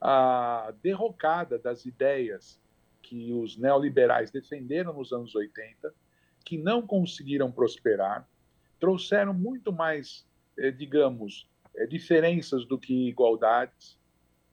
[0.00, 2.60] a derrocada das ideias
[3.02, 5.92] que os neoliberais defenderam nos anos 80,
[6.44, 8.28] que não conseguiram prosperar,
[8.78, 13.98] trouxeram muito mais, eh, digamos, eh, diferenças do que igualdades,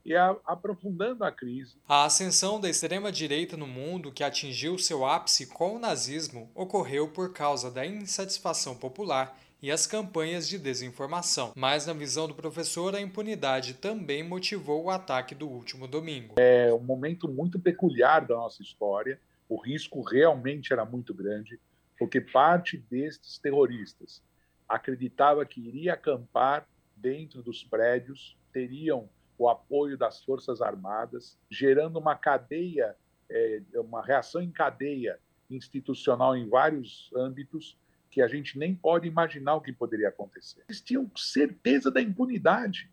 [0.06, 1.76] e a, aprofundando a crise.
[1.88, 7.34] A ascensão da extrema-direita no mundo, que atingiu seu ápice com o nazismo, ocorreu por
[7.34, 11.54] causa da insatisfação popular e as campanhas de desinformação.
[11.56, 16.36] Mas, na visão do professor, a impunidade também motivou o ataque do último domingo.
[16.38, 19.20] É um momento muito peculiar da nossa história.
[19.50, 21.60] O risco realmente era muito grande,
[21.98, 24.22] porque parte destes terroristas
[24.70, 32.16] acreditava que iria acampar dentro dos prédios, teriam o apoio das Forças Armadas, gerando uma
[32.16, 32.96] cadeia,
[33.30, 35.20] é, uma reação em cadeia
[35.50, 37.78] institucional em vários âmbitos
[38.10, 40.64] que a gente nem pode imaginar o que poderia acontecer.
[40.70, 42.90] Eles tinham certeza da impunidade.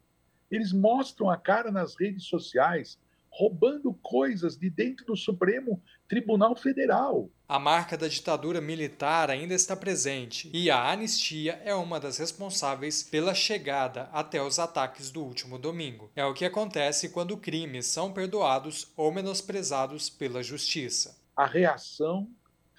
[0.51, 2.99] Eles mostram a cara nas redes sociais,
[3.31, 7.31] roubando coisas de dentro do Supremo Tribunal Federal.
[7.53, 13.03] A marca da ditadura militar ainda está presente e a anistia é uma das responsáveis
[13.03, 16.11] pela chegada até os ataques do último domingo.
[16.17, 21.21] É o que acontece quando crimes são perdoados ou menosprezados pela justiça.
[21.37, 22.27] A reação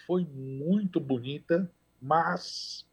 [0.08, 2.84] foi muito bonita, mas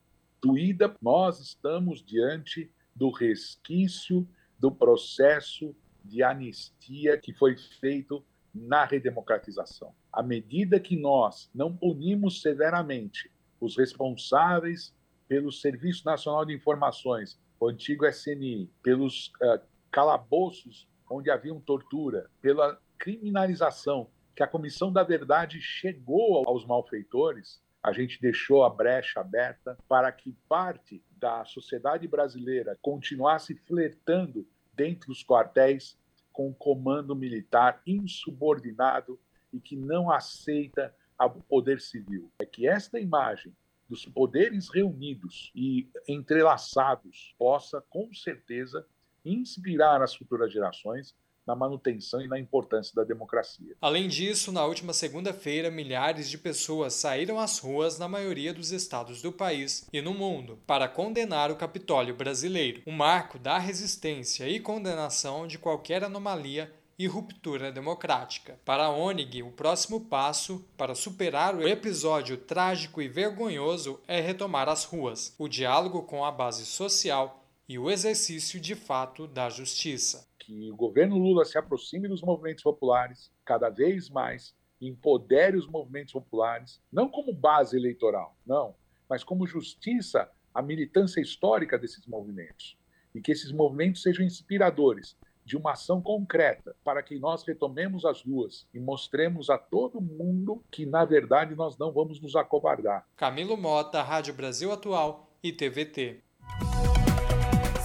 [0.43, 0.95] doída.
[1.01, 8.23] Nós estamos diante do resquício do processo de anistia que foi feito
[8.55, 9.95] na redemocratização.
[10.13, 14.95] À medida que nós não punimos severamente os responsáveis
[15.29, 19.61] pelo Serviço Nacional de Informações, o antigo SNI, pelos uh,
[19.91, 27.93] calabouços onde haviam tortura, pela criminalização que a Comissão da Verdade chegou aos malfeitores, a
[27.93, 35.25] gente deixou a brecha aberta para que parte da sociedade brasileira continuasse flertando dentro dos
[35.25, 35.99] quartéis
[36.41, 39.21] com o comando militar insubordinado
[39.53, 42.33] e que não aceita o poder civil.
[42.39, 43.55] É que esta imagem
[43.87, 48.87] dos poderes reunidos e entrelaçados possa, com certeza,
[49.23, 51.15] inspirar as futuras gerações
[51.51, 53.75] na manutenção e na importância da democracia.
[53.81, 59.21] Além disso, na última segunda-feira, milhares de pessoas saíram às ruas na maioria dos estados
[59.21, 64.61] do país e no mundo para condenar o Capitólio brasileiro, um marco da resistência e
[64.61, 68.61] condenação de qualquer anomalia e ruptura democrática.
[68.65, 74.69] Para a ONG, o próximo passo para superar o episódio trágico e vergonhoso é retomar
[74.69, 80.30] as ruas, o diálogo com a base social e o exercício de fato da justiça.
[80.51, 86.13] Que o governo Lula se aproxime dos movimentos populares cada vez mais, empodere os movimentos
[86.13, 88.75] populares, não como base eleitoral, não,
[89.09, 92.77] mas como justiça à militância histórica desses movimentos.
[93.15, 98.21] E que esses movimentos sejam inspiradores de uma ação concreta para que nós retomemos as
[98.21, 103.07] ruas e mostremos a todo mundo que, na verdade, nós não vamos nos acovardar.
[103.17, 106.25] Camilo Mota, Rádio Brasil Atual e TVT.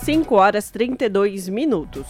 [0.03, 2.07] 5 horas 32 minutos.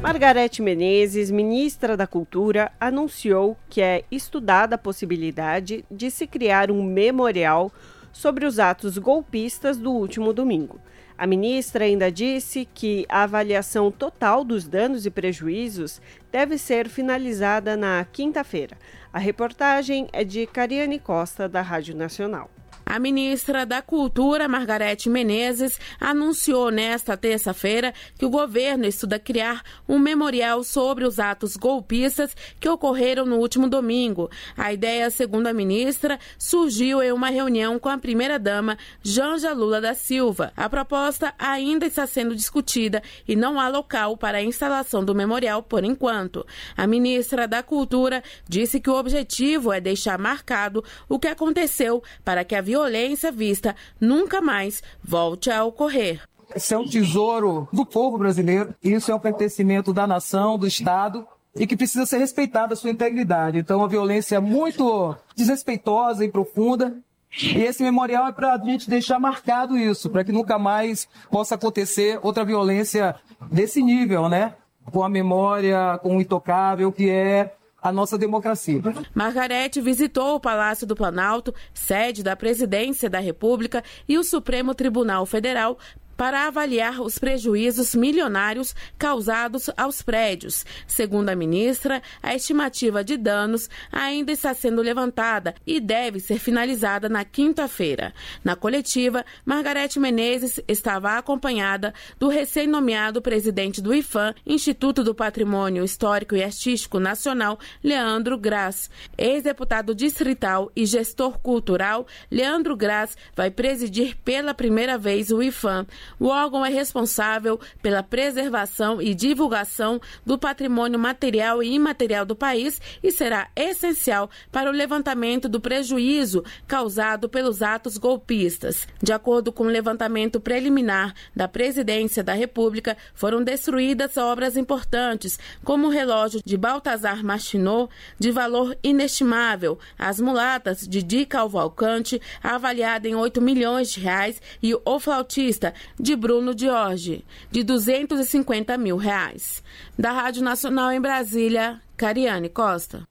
[0.00, 6.84] Margarete Menezes, ministra da Cultura, anunciou que é estudada a possibilidade de se criar um
[6.84, 7.72] memorial
[8.12, 10.80] sobre os atos golpistas do último domingo.
[11.16, 17.76] A ministra ainda disse que a avaliação total dos danos e prejuízos deve ser finalizada
[17.76, 18.78] na quinta-feira.
[19.12, 22.48] A reportagem é de Cariane Costa, da Rádio Nacional.
[22.90, 29.98] A ministra da Cultura, Margarete Menezes, anunciou nesta terça-feira que o governo estuda criar um
[29.98, 34.30] memorial sobre os atos golpistas que ocorreram no último domingo.
[34.56, 39.92] A ideia, segundo a ministra, surgiu em uma reunião com a primeira-dama Janja Lula da
[39.92, 40.50] Silva.
[40.56, 45.62] A proposta ainda está sendo discutida e não há local para a instalação do memorial
[45.62, 46.46] por enquanto.
[46.74, 52.44] A ministra da Cultura disse que o objetivo é deixar marcado o que aconteceu para
[52.44, 56.22] que a violência violência vista nunca mais volte a ocorrer.
[56.54, 61.26] Isso é um tesouro do povo brasileiro, isso é um pertencimento da nação, do Estado,
[61.54, 63.58] e que precisa ser respeitada a sua integridade.
[63.58, 66.96] Então, a violência é muito desrespeitosa e profunda.
[67.42, 71.56] E esse memorial é para a gente deixar marcado isso, para que nunca mais possa
[71.56, 73.16] acontecer outra violência
[73.50, 74.54] desse nível, né?
[74.90, 78.82] Com a memória, com o intocável, que é a nossa democracia.
[79.14, 85.24] Margarete visitou o Palácio do Planalto, sede da Presidência da República, e o Supremo Tribunal
[85.24, 85.78] Federal
[86.18, 90.66] para avaliar os prejuízos milionários causados aos prédios.
[90.84, 97.08] Segundo a ministra, a estimativa de danos ainda está sendo levantada e deve ser finalizada
[97.08, 98.12] na quinta-feira.
[98.42, 106.34] Na coletiva, Margarete Menezes estava acompanhada do recém-nomeado presidente do IFAM, Instituto do Patrimônio Histórico
[106.34, 108.90] e Artístico Nacional, Leandro Graz.
[109.16, 115.86] Ex-deputado distrital e gestor cultural, Leandro Graz vai presidir pela primeira vez o IFAM.
[116.18, 122.80] O órgão é responsável pela preservação e divulgação do patrimônio material e imaterial do país
[123.02, 128.86] e será essencial para o levantamento do prejuízo causado pelos atos golpistas.
[129.02, 135.86] De acordo com o levantamento preliminar da Presidência da República, foram destruídas obras importantes, como
[135.86, 143.14] o relógio de Baltazar Machinot, de valor inestimável, as mulatas de Di Cavalcante, avaliada em
[143.14, 149.62] 8 milhões de reais, e o flautista de Bruno Diorge, de 250 mil reais.
[149.98, 153.02] Da Rádio Nacional em Brasília, Cariane Costa.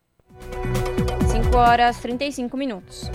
[1.30, 3.12] 5 horas 35 minutos.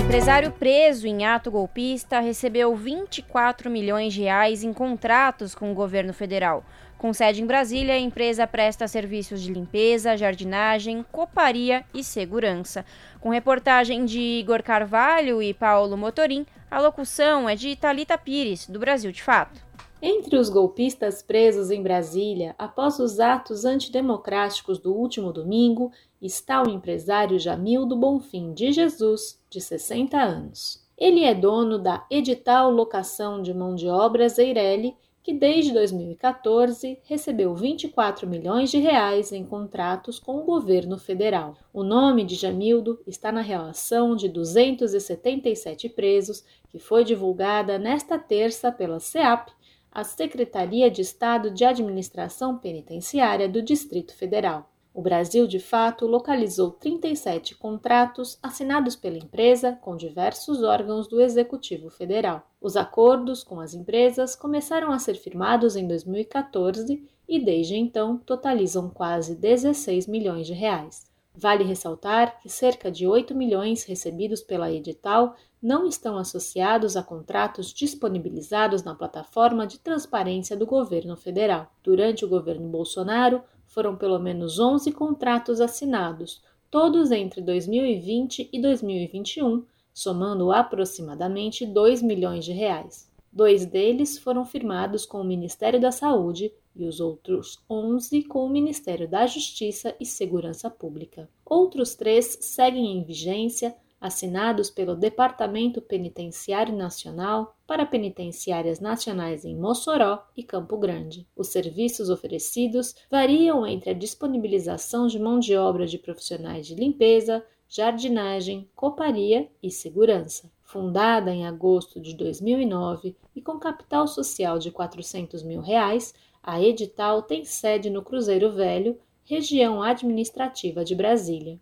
[0.00, 6.12] Empresário preso em ato golpista recebeu 24 milhões de reais em contratos com o governo
[6.12, 6.64] federal.
[6.98, 12.84] Com sede em Brasília, a empresa presta serviços de limpeza, jardinagem, coparia e segurança.
[13.20, 18.78] Com reportagem de Igor Carvalho e Paulo Motorim, a locução é de Talita Pires, do
[18.78, 19.60] Brasil de Fato.
[20.00, 25.90] Entre os golpistas presos em Brasília após os atos antidemocráticos do último domingo
[26.20, 30.84] está o empresário Jamildo Bonfim de Jesus, de 60 anos.
[30.98, 34.96] Ele é dono da Edital Locação de Mão de Obras Eireli
[35.26, 41.56] que desde 2014 recebeu 24 milhões de reais em contratos com o governo federal.
[41.72, 48.70] O nome de Jamildo está na relação de 277 presos que foi divulgada nesta terça
[48.70, 49.50] pela SEAP,
[49.90, 54.70] a Secretaria de Estado de Administração Penitenciária do Distrito Federal.
[54.96, 61.90] O Brasil, de fato, localizou 37 contratos assinados pela empresa com diversos órgãos do Executivo
[61.90, 62.48] Federal.
[62.58, 68.88] Os acordos com as empresas começaram a ser firmados em 2014 e, desde então, totalizam
[68.88, 71.04] quase 16 milhões de reais.
[71.34, 77.70] Vale ressaltar que cerca de 8 milhões recebidos pela edital não estão associados a contratos
[77.70, 81.70] disponibilizados na plataforma de transparência do governo federal.
[81.82, 83.42] Durante o governo Bolsonaro,
[83.76, 92.46] foram pelo menos 11 contratos assinados, todos entre 2020 e 2021, somando aproximadamente 2 milhões
[92.46, 93.12] de reais.
[93.30, 98.48] Dois deles foram firmados com o Ministério da Saúde e os outros 11 com o
[98.48, 101.28] Ministério da Justiça e Segurança Pública.
[101.44, 110.24] Outros três seguem em vigência assinados pelo Departamento Penitenciário Nacional para penitenciárias nacionais em Mossoró
[110.36, 111.26] e Campo Grande.
[111.34, 117.44] Os serviços oferecidos variam entre a disponibilização de mão de obra de profissionais de limpeza,
[117.68, 120.50] jardinagem, coparia e segurança.
[120.62, 127.22] Fundada em agosto de 2009 e com capital social de 400 mil reais, a Edital
[127.22, 131.58] tem sede no Cruzeiro Velho, região administrativa de Brasília.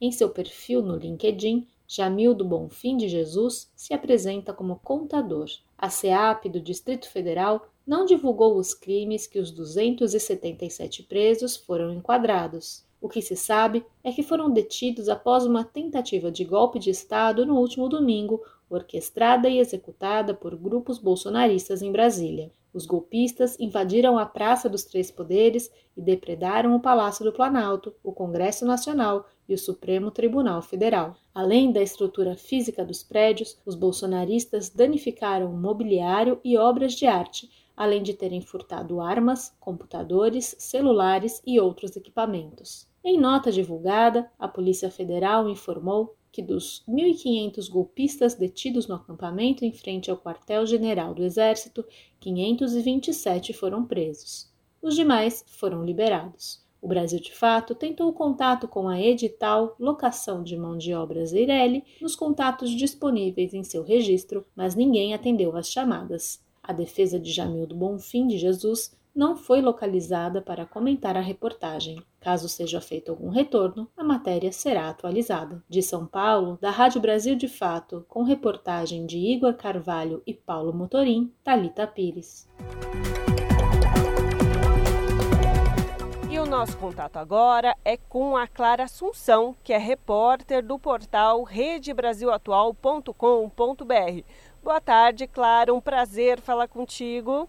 [0.00, 5.46] Em seu perfil no LinkedIn, Jamildo Bonfim de Jesus se apresenta como contador.
[5.76, 12.84] A SEAP do Distrito Federal não divulgou os crimes que os 277 presos foram enquadrados.
[13.00, 17.44] O que se sabe é que foram detidos após uma tentativa de golpe de Estado
[17.44, 22.50] no último domingo, orquestrada e executada por grupos bolsonaristas em Brasília.
[22.72, 28.10] Os golpistas invadiram a Praça dos Três Poderes e depredaram o Palácio do Planalto, o
[28.10, 31.16] Congresso Nacional e o Supremo Tribunal Federal.
[31.34, 38.02] Além da estrutura física dos prédios, os bolsonaristas danificaram mobiliário e obras de arte, além
[38.02, 42.88] de terem furtado armas, computadores, celulares e outros equipamentos.
[43.02, 49.70] Em nota divulgada, a Polícia Federal informou que dos 1.500 golpistas detidos no acampamento em
[49.70, 51.84] frente ao quartel-general do Exército,
[52.18, 54.52] 527 foram presos.
[54.82, 56.63] Os demais foram liberados.
[56.84, 61.82] O Brasil de Fato tentou contato com a edital Locação de Mão de Obras Eireli
[61.98, 66.44] nos contatos disponíveis em seu registro, mas ninguém atendeu às chamadas.
[66.62, 72.02] A defesa de Jamildo Bonfim de Jesus não foi localizada para comentar a reportagem.
[72.20, 75.64] Caso seja feito algum retorno, a matéria será atualizada.
[75.66, 80.70] De São Paulo, da Rádio Brasil de Fato, com reportagem de Igor Carvalho e Paulo
[80.70, 82.46] Motorim, Talita Pires.
[86.56, 94.22] Nosso contato agora é com a Clara Assunção, que é repórter do portal redebrasilatual.com.br.
[94.62, 95.74] Boa tarde, Clara.
[95.74, 97.48] Um prazer falar contigo.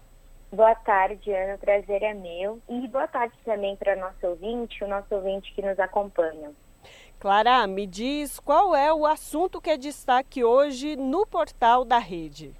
[0.50, 1.54] Boa tarde, Ana.
[1.54, 2.60] O prazer é meu.
[2.68, 6.50] E boa tarde também para nosso ouvinte, o nosso ouvinte que nos acompanha.
[7.20, 12.52] Clara, me diz qual é o assunto que é destaque hoje no portal da rede.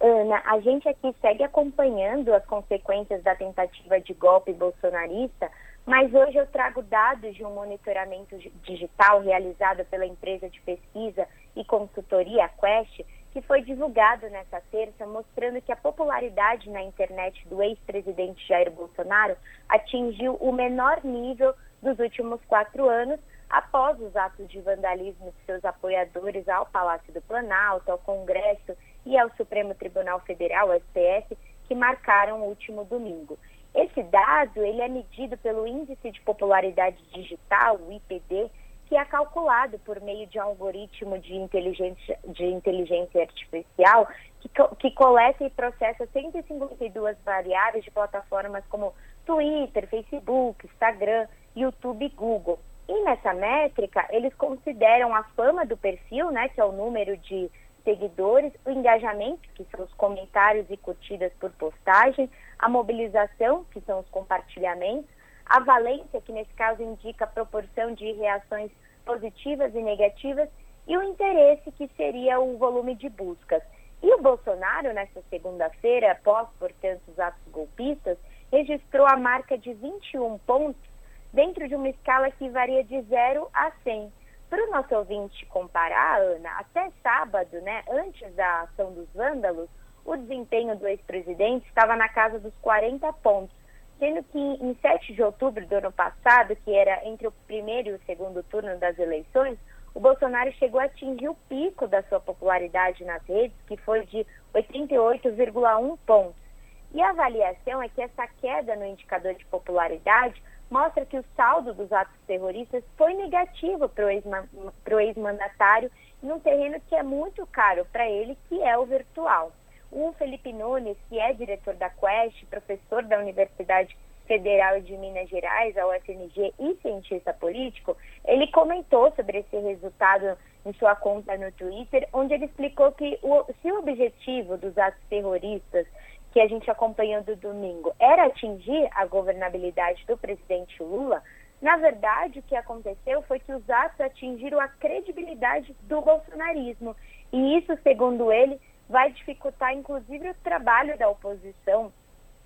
[0.00, 5.48] Ana, a gente aqui segue acompanhando as consequências da tentativa de golpe bolsonarista,
[5.88, 11.26] mas hoje eu trago dados de um monitoramento digital realizado pela empresa de pesquisa
[11.56, 13.00] e consultoria Quest,
[13.32, 19.34] que foi divulgado nesta terça, mostrando que a popularidade na internet do ex-presidente Jair Bolsonaro
[19.66, 23.18] atingiu o menor nível dos últimos quatro anos,
[23.48, 28.76] após os atos de vandalismo de seus apoiadores ao Palácio do Planalto, ao Congresso
[29.06, 31.34] e ao Supremo Tribunal Federal, STF,
[31.66, 33.38] que marcaram o último domingo.
[33.74, 38.50] Esse dado ele é medido pelo Índice de Popularidade Digital, o IPD,
[38.86, 44.08] que é calculado por meio de um algoritmo de inteligência, de inteligência artificial
[44.40, 44.48] que,
[44.78, 48.94] que coleta e processa 152 variáveis de plataformas como
[49.26, 52.58] Twitter, Facebook, Instagram, YouTube e Google.
[52.88, 57.50] E nessa métrica, eles consideram a fama do perfil, né, que é o número de
[57.88, 62.28] seguidores, o engajamento, que são os comentários e curtidas por postagem,
[62.58, 65.08] a mobilização, que são os compartilhamentos,
[65.46, 68.70] a valência, que nesse caso indica a proporção de reações
[69.06, 70.50] positivas e negativas,
[70.86, 73.62] e o interesse, que seria o volume de buscas.
[74.02, 78.18] E o Bolsonaro, nessa segunda-feira, após, portanto, os atos golpistas,
[78.52, 80.88] registrou a marca de 21 pontos
[81.32, 84.12] dentro de uma escala que varia de 0 a 100.
[84.48, 89.68] Para o nosso ouvinte comparar, Ana, até sábado, né, antes da ação dos vândalos,
[90.04, 93.54] o desempenho do ex-presidente estava na casa dos 40 pontos,
[93.98, 97.92] sendo que em 7 de outubro do ano passado, que era entre o primeiro e
[97.92, 99.58] o segundo turno das eleições,
[99.94, 104.26] o Bolsonaro chegou a atingir o pico da sua popularidade nas redes, que foi de
[104.54, 106.48] 88,1 pontos.
[106.94, 111.72] E a avaliação é que essa queda no indicador de popularidade mostra que o saldo
[111.74, 115.90] dos atos terroristas foi negativo para o ex-mandatário
[116.22, 119.52] em um terreno que é muito caro para ele, que é o virtual.
[119.90, 123.96] O Felipe Nunes, que é diretor da Quest, professor da Universidade
[124.26, 127.96] Federal de Minas Gerais, a UFMG, e cientista político,
[128.26, 133.44] ele comentou sobre esse resultado em sua conta no Twitter, onde ele explicou que o,
[133.62, 135.86] se o objetivo dos atos terroristas
[136.32, 141.22] que a gente acompanhou do domingo era atingir a governabilidade do presidente Lula,
[141.60, 146.94] na verdade o que aconteceu foi que os atos atingiram a credibilidade do bolsonarismo.
[147.32, 151.92] E isso, segundo ele, vai dificultar inclusive o trabalho da oposição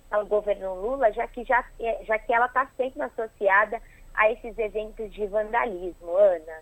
[0.09, 3.81] ao governo Lula, já que, já, é, já que ela está sempre associada
[4.13, 6.61] a esses eventos de vandalismo, Ana.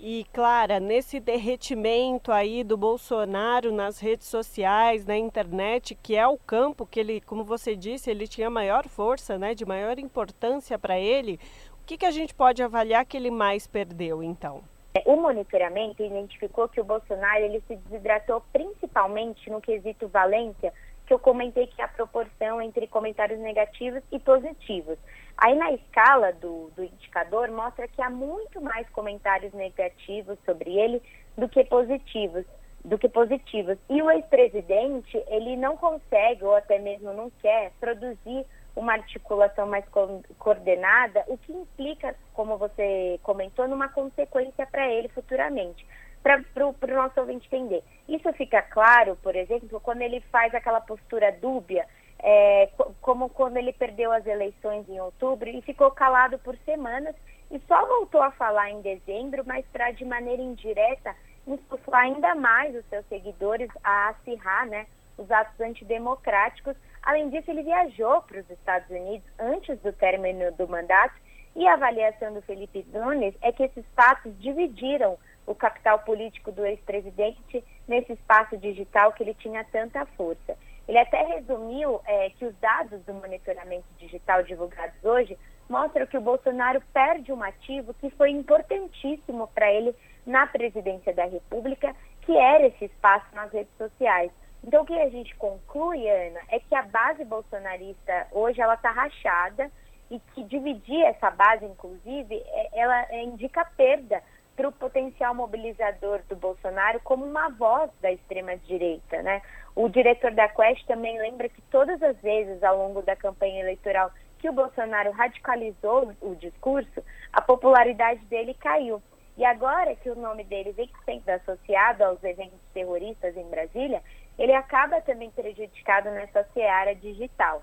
[0.00, 6.38] E, Clara, nesse derretimento aí do Bolsonaro nas redes sociais, na internet, que é o
[6.38, 10.96] campo que ele, como você disse, ele tinha maior força, né, de maior importância para
[11.00, 11.40] ele,
[11.82, 14.62] o que, que a gente pode avaliar que ele mais perdeu, então?
[15.04, 20.72] O monitoramento identificou que o Bolsonaro ele se desidratou principalmente no quesito valência,
[21.08, 24.96] que eu comentei que é a proporção entre comentários negativos e positivos.
[25.38, 31.00] Aí na escala do, do indicador mostra que há muito mais comentários negativos sobre ele
[31.36, 32.44] do que positivos,
[32.84, 33.78] do que positivos.
[33.88, 39.84] E o ex-presidente, ele não consegue ou até mesmo não quer produzir uma articulação mais
[39.90, 45.86] co coordenada, o que implica, como você comentou, numa consequência para ele futuramente
[46.20, 47.82] para o nosso ouvinte entender.
[48.08, 51.86] Isso fica claro, por exemplo, quando ele faz aquela postura dúbia,
[52.20, 52.68] é,
[53.00, 57.14] como quando ele perdeu as eleições em outubro e ficou calado por semanas
[57.50, 61.14] e só voltou a falar em dezembro, mas para de maneira indireta
[61.46, 66.76] insuflar ainda mais os seus seguidores a acirrar né, os atos antidemocráticos.
[67.02, 71.14] Além disso, ele viajou para os Estados Unidos antes do término do mandato
[71.56, 76.64] e a avaliação do Felipe Nunes é que esses fatos dividiram o capital político do
[76.64, 80.56] ex-presidente nesse espaço digital que ele tinha tanta força.
[80.88, 86.20] Ele até resumiu é, que os dados do monitoramento digital divulgados hoje mostram que o
[86.20, 89.94] Bolsonaro perde um ativo que foi importantíssimo para ele
[90.26, 94.32] na presidência da República, que era esse espaço nas redes sociais.
[94.64, 98.90] Então, o que a gente conclui, Ana, é que a base bolsonarista hoje ela está
[98.90, 99.70] rachada
[100.10, 104.22] e que dividir essa base, inclusive, é, ela indica perda
[104.56, 109.22] para o potencial mobilizador do Bolsonaro como uma voz da extrema-direita.
[109.22, 109.40] Né?
[109.78, 114.10] O diretor da Quest também lembra que todas as vezes ao longo da campanha eleitoral
[114.40, 117.00] que o Bolsonaro radicalizou o discurso,
[117.32, 119.00] a popularidade dele caiu.
[119.36, 124.02] E agora que o nome dele vem sendo associado aos eventos terroristas em Brasília,
[124.36, 127.62] ele acaba também prejudicado nessa seara digital.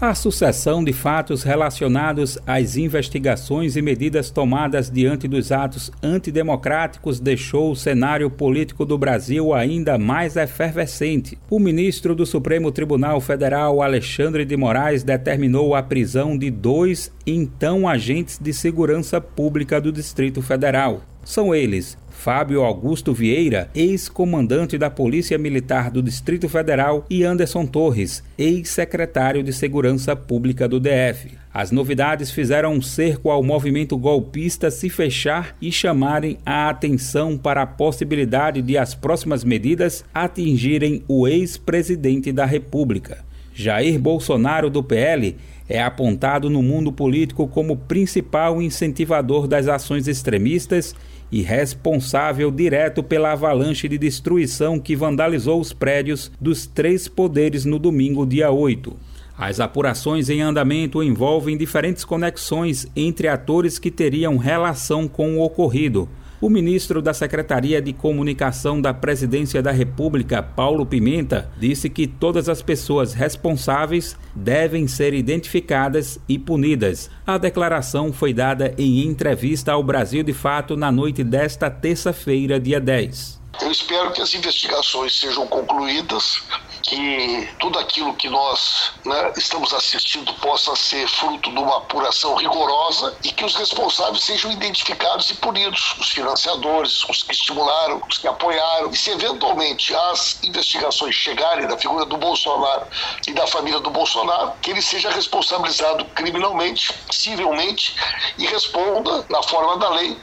[0.00, 7.70] A sucessão de fatos relacionados às investigações e medidas tomadas diante dos atos antidemocráticos deixou
[7.70, 11.36] o cenário político do Brasil ainda mais efervescente.
[11.50, 17.86] O ministro do Supremo Tribunal Federal, Alexandre de Moraes, determinou a prisão de dois então
[17.86, 21.02] agentes de segurança pública do Distrito Federal.
[21.22, 28.22] São eles Fábio Augusto Vieira, ex-comandante da Polícia Militar do Distrito Federal, e Anderson Torres,
[28.36, 31.38] ex-secretário de Segurança Pública do DF.
[31.52, 37.62] As novidades fizeram um cerco ao movimento golpista se fechar e chamarem a atenção para
[37.62, 43.24] a possibilidade de as próximas medidas atingirem o ex-presidente da República.
[43.54, 45.36] Jair Bolsonaro, do PL,
[45.70, 50.94] é apontado no mundo político como principal incentivador das ações extremistas
[51.30, 57.78] e responsável direto pela avalanche de destruição que vandalizou os prédios dos três poderes no
[57.78, 58.96] domingo, dia 8.
[59.38, 66.08] As apurações em andamento envolvem diferentes conexões entre atores que teriam relação com o ocorrido,
[66.40, 72.48] o ministro da Secretaria de Comunicação da Presidência da República, Paulo Pimenta, disse que todas
[72.48, 77.10] as pessoas responsáveis devem ser identificadas e punidas.
[77.26, 82.80] A declaração foi dada em entrevista ao Brasil de Fato na noite desta terça-feira, dia
[82.80, 83.38] 10.
[83.60, 86.42] Eu espero que as investigações sejam concluídas,
[86.82, 93.14] que tudo aquilo que nós né, estamos assistindo possa ser fruto de uma apuração rigorosa
[93.24, 98.26] e que os responsáveis sejam identificados e punidos, os financiadores, os que estimularam, os que
[98.26, 98.90] apoiaram.
[98.90, 102.86] E se eventualmente as investigações chegarem da figura do Bolsonaro
[103.26, 107.94] e da família do Bolsonaro, que ele seja responsabilizado criminalmente, civilmente
[108.38, 110.16] e responda na forma da lei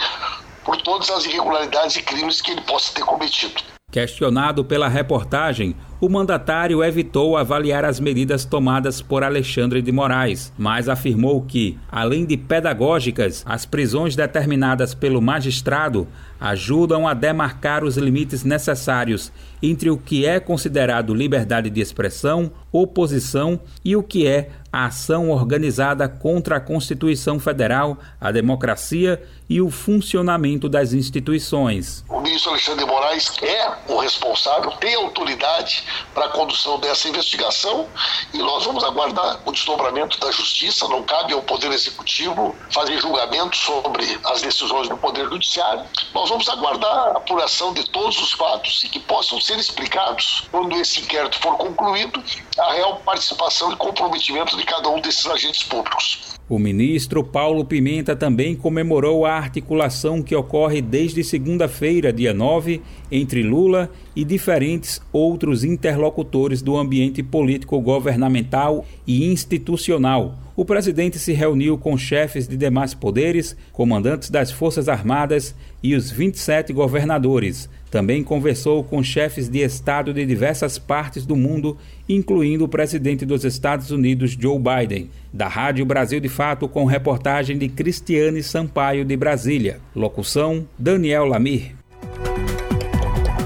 [0.64, 3.62] por todas as irregularidades e crimes que ele possa ter cometido.
[3.90, 10.88] Questionado pela reportagem, o mandatário evitou avaliar as medidas tomadas por Alexandre de Moraes, mas
[10.88, 16.08] afirmou que, além de pedagógicas, as prisões determinadas pelo magistrado
[16.40, 19.32] ajudam a demarcar os limites necessários
[19.62, 25.32] entre o que é considerado liberdade de expressão, oposição e o que é a ação
[25.32, 32.04] organizada contra a Constituição Federal, a democracia e o funcionamento das instituições.
[32.10, 35.84] O ministro Alexandre de Moraes é o responsável, tem autoridade
[36.14, 37.88] para a condução dessa investigação
[38.34, 40.88] e nós vamos aguardar o desdobramento da justiça.
[40.90, 45.86] Não cabe ao Poder Executivo fazer julgamento sobre as decisões do Poder Judiciário.
[46.14, 50.76] Nós vamos aguardar a apuração de todos os fatos e que possam ser explicados quando
[50.76, 52.24] esse inquérito for concluído
[52.58, 56.38] a real participação e comprometimento de cada um desses agentes públicos.
[56.50, 63.44] O ministro Paulo Pimenta também comemorou a articulação que ocorre desde segunda-feira, dia 9, entre
[63.44, 70.47] Lula e diferentes outros interlocutores do ambiente político governamental e institucional.
[70.58, 75.54] O presidente se reuniu com chefes de demais poderes, comandantes das Forças Armadas
[75.84, 77.70] e os 27 governadores.
[77.92, 81.78] Também conversou com chefes de Estado de diversas partes do mundo,
[82.10, 85.12] incluindo o presidente dos Estados Unidos, Joe Biden.
[85.32, 89.80] Da Rádio Brasil de Fato, com reportagem de Cristiane Sampaio, de Brasília.
[89.96, 91.76] Locução: Daniel Lamir.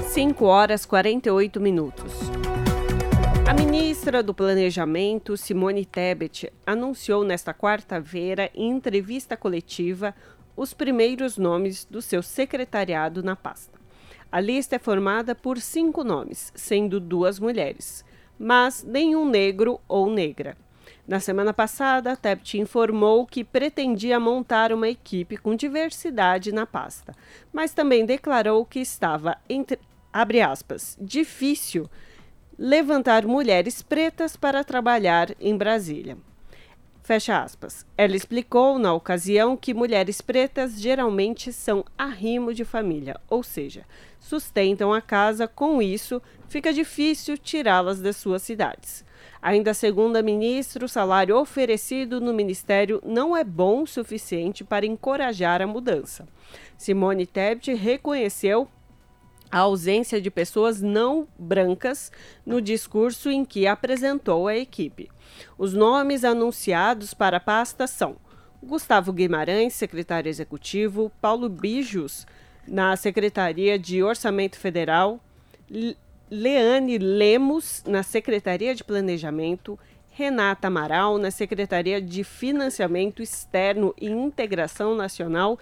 [0.08, 2.41] 5 horas 48 minutos.
[3.52, 10.14] A ministra do Planejamento, Simone Tebet, anunciou nesta quarta-feira, em entrevista coletiva,
[10.56, 13.78] os primeiros nomes do seu secretariado na pasta.
[14.32, 18.02] A lista é formada por cinco nomes, sendo duas mulheres,
[18.38, 20.56] mas nenhum negro ou negra.
[21.06, 27.14] Na semana passada, TEPT informou que pretendia montar uma equipe com diversidade na pasta,
[27.52, 29.78] mas também declarou que estava, entre,
[30.10, 31.86] aspas, difícil
[32.64, 36.16] levantar mulheres pretas para trabalhar em Brasília.
[37.02, 37.84] Fecha aspas.
[37.98, 43.84] Ela explicou na ocasião que mulheres pretas geralmente são arrimo de família, ou seja,
[44.20, 49.04] sustentam a casa, com isso fica difícil tirá-las das suas cidades.
[49.42, 54.86] Ainda segundo a ministra, o salário oferecido no ministério não é bom o suficiente para
[54.86, 56.28] encorajar a mudança.
[56.78, 58.68] Simone Tebet reconheceu
[59.52, 62.10] a ausência de pessoas não brancas
[62.44, 65.10] no discurso em que apresentou a equipe.
[65.58, 68.16] Os nomes anunciados para a pasta são
[68.62, 72.26] Gustavo Guimarães, secretário executivo, Paulo Bijos,
[72.66, 75.20] na Secretaria de Orçamento Federal,
[76.30, 79.78] Leane Lemos, na Secretaria de Planejamento,
[80.10, 85.58] Renata Amaral, na Secretaria de Financiamento Externo e Integração Nacional,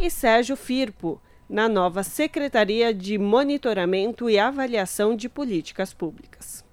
[0.00, 1.20] e Sérgio Firpo,
[1.52, 6.64] na nova Secretaria de Monitoramento e Avaliação de Políticas Públicas.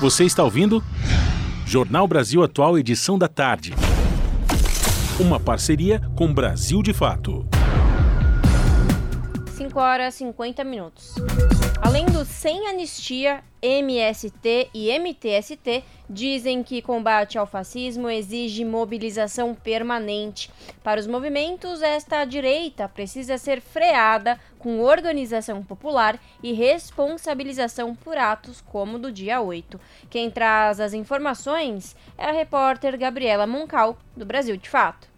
[0.00, 0.80] Você está ouvindo?
[1.66, 3.74] Jornal Brasil Atual, edição da tarde.
[5.18, 7.44] Uma parceria com Brasil de Fato.
[9.76, 11.14] 5 horas e 50 minutos.
[11.82, 20.50] Além do Sem Anistia, MST e MTST dizem que combate ao fascismo exige mobilização permanente.
[20.82, 28.62] Para os movimentos, esta direita precisa ser freada com organização popular e responsabilização por atos
[28.62, 29.78] como do dia 8.
[30.08, 35.15] Quem traz as informações é a repórter Gabriela Moncal, do Brasil de Fato.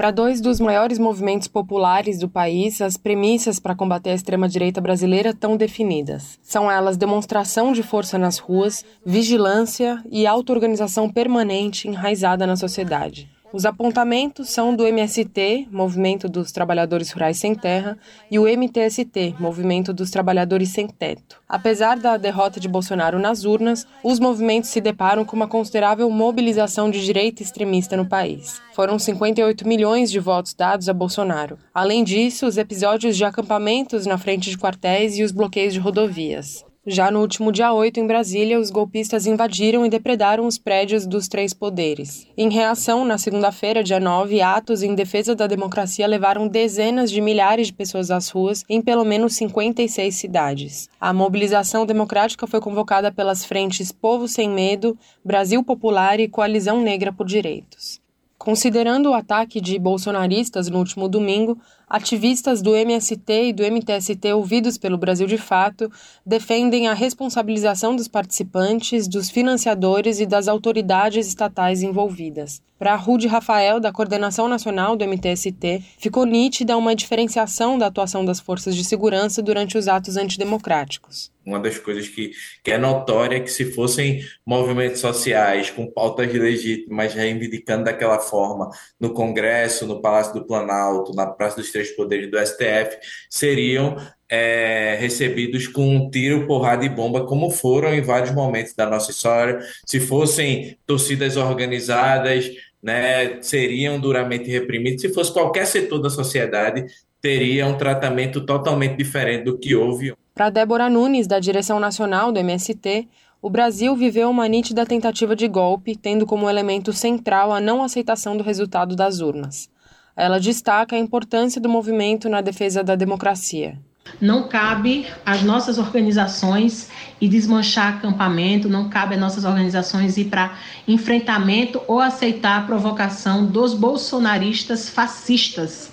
[0.00, 5.28] Para dois dos maiores movimentos populares do país, as premissas para combater a extrema-direita brasileira
[5.28, 6.38] estão definidas.
[6.42, 13.28] São elas demonstração de força nas ruas, vigilância e auto-organização permanente enraizada na sociedade.
[13.52, 17.98] Os apontamentos são do MST, Movimento dos Trabalhadores Rurais Sem Terra,
[18.30, 21.40] e o MTST, Movimento dos Trabalhadores Sem Teto.
[21.48, 26.88] Apesar da derrota de Bolsonaro nas urnas, os movimentos se deparam com uma considerável mobilização
[26.88, 28.62] de direita extremista no país.
[28.72, 31.58] Foram 58 milhões de votos dados a Bolsonaro.
[31.74, 36.64] Além disso, os episódios de acampamentos na frente de quartéis e os bloqueios de rodovias.
[36.86, 41.28] Já no último dia 8, em Brasília, os golpistas invadiram e depredaram os prédios dos
[41.28, 42.26] três poderes.
[42.38, 47.66] Em reação, na segunda-feira, dia 9, atos em defesa da democracia levaram dezenas de milhares
[47.66, 50.88] de pessoas às ruas em pelo menos 56 cidades.
[50.98, 57.12] A mobilização democrática foi convocada pelas frentes Povo Sem Medo, Brasil Popular e Coalizão Negra
[57.12, 58.00] por Direitos.
[58.40, 64.78] Considerando o ataque de bolsonaristas no último domingo, ativistas do MST e do MTST ouvidos
[64.78, 65.92] pelo Brasil de Fato
[66.24, 72.62] defendem a responsabilização dos participantes, dos financiadores e das autoridades estatais envolvidas.
[72.78, 78.40] Para Rude Rafael, da Coordenação Nacional do MTST, ficou nítida uma diferenciação da atuação das
[78.40, 81.30] forças de segurança durante os atos antidemocráticos.
[81.50, 82.32] Uma das coisas que,
[82.62, 88.70] que é notória é que se fossem movimentos sociais com pautas legítimas reivindicando daquela forma
[88.98, 92.98] no Congresso, no Palácio do Planalto, na Praça dos Três Poderes do STF,
[93.28, 93.96] seriam
[94.28, 99.10] é, recebidos com um tiro, porrada e bomba, como foram em vários momentos da nossa
[99.10, 99.58] história.
[99.84, 102.48] Se fossem torcidas organizadas,
[102.80, 105.02] né, seriam duramente reprimidos.
[105.02, 106.86] Se fosse qualquer setor da sociedade,
[107.20, 110.14] teria um tratamento totalmente diferente do que houve.
[110.40, 113.06] Para Débora Nunes, da direção nacional do MST,
[113.42, 118.38] o Brasil viveu uma nítida tentativa de golpe, tendo como elemento central a não aceitação
[118.38, 119.68] do resultado das urnas.
[120.16, 123.78] Ela destaca a importância do movimento na defesa da democracia.
[124.18, 126.88] Não cabe às nossas organizações
[127.20, 130.56] ir desmanchar acampamento, não cabe às nossas organizações ir para
[130.88, 135.92] enfrentamento ou aceitar a provocação dos bolsonaristas fascistas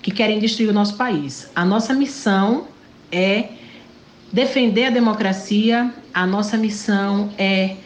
[0.00, 1.50] que querem destruir o nosso país.
[1.52, 2.68] A nossa missão
[3.10, 3.48] é
[4.32, 7.76] defender a democracia, a nossa missão é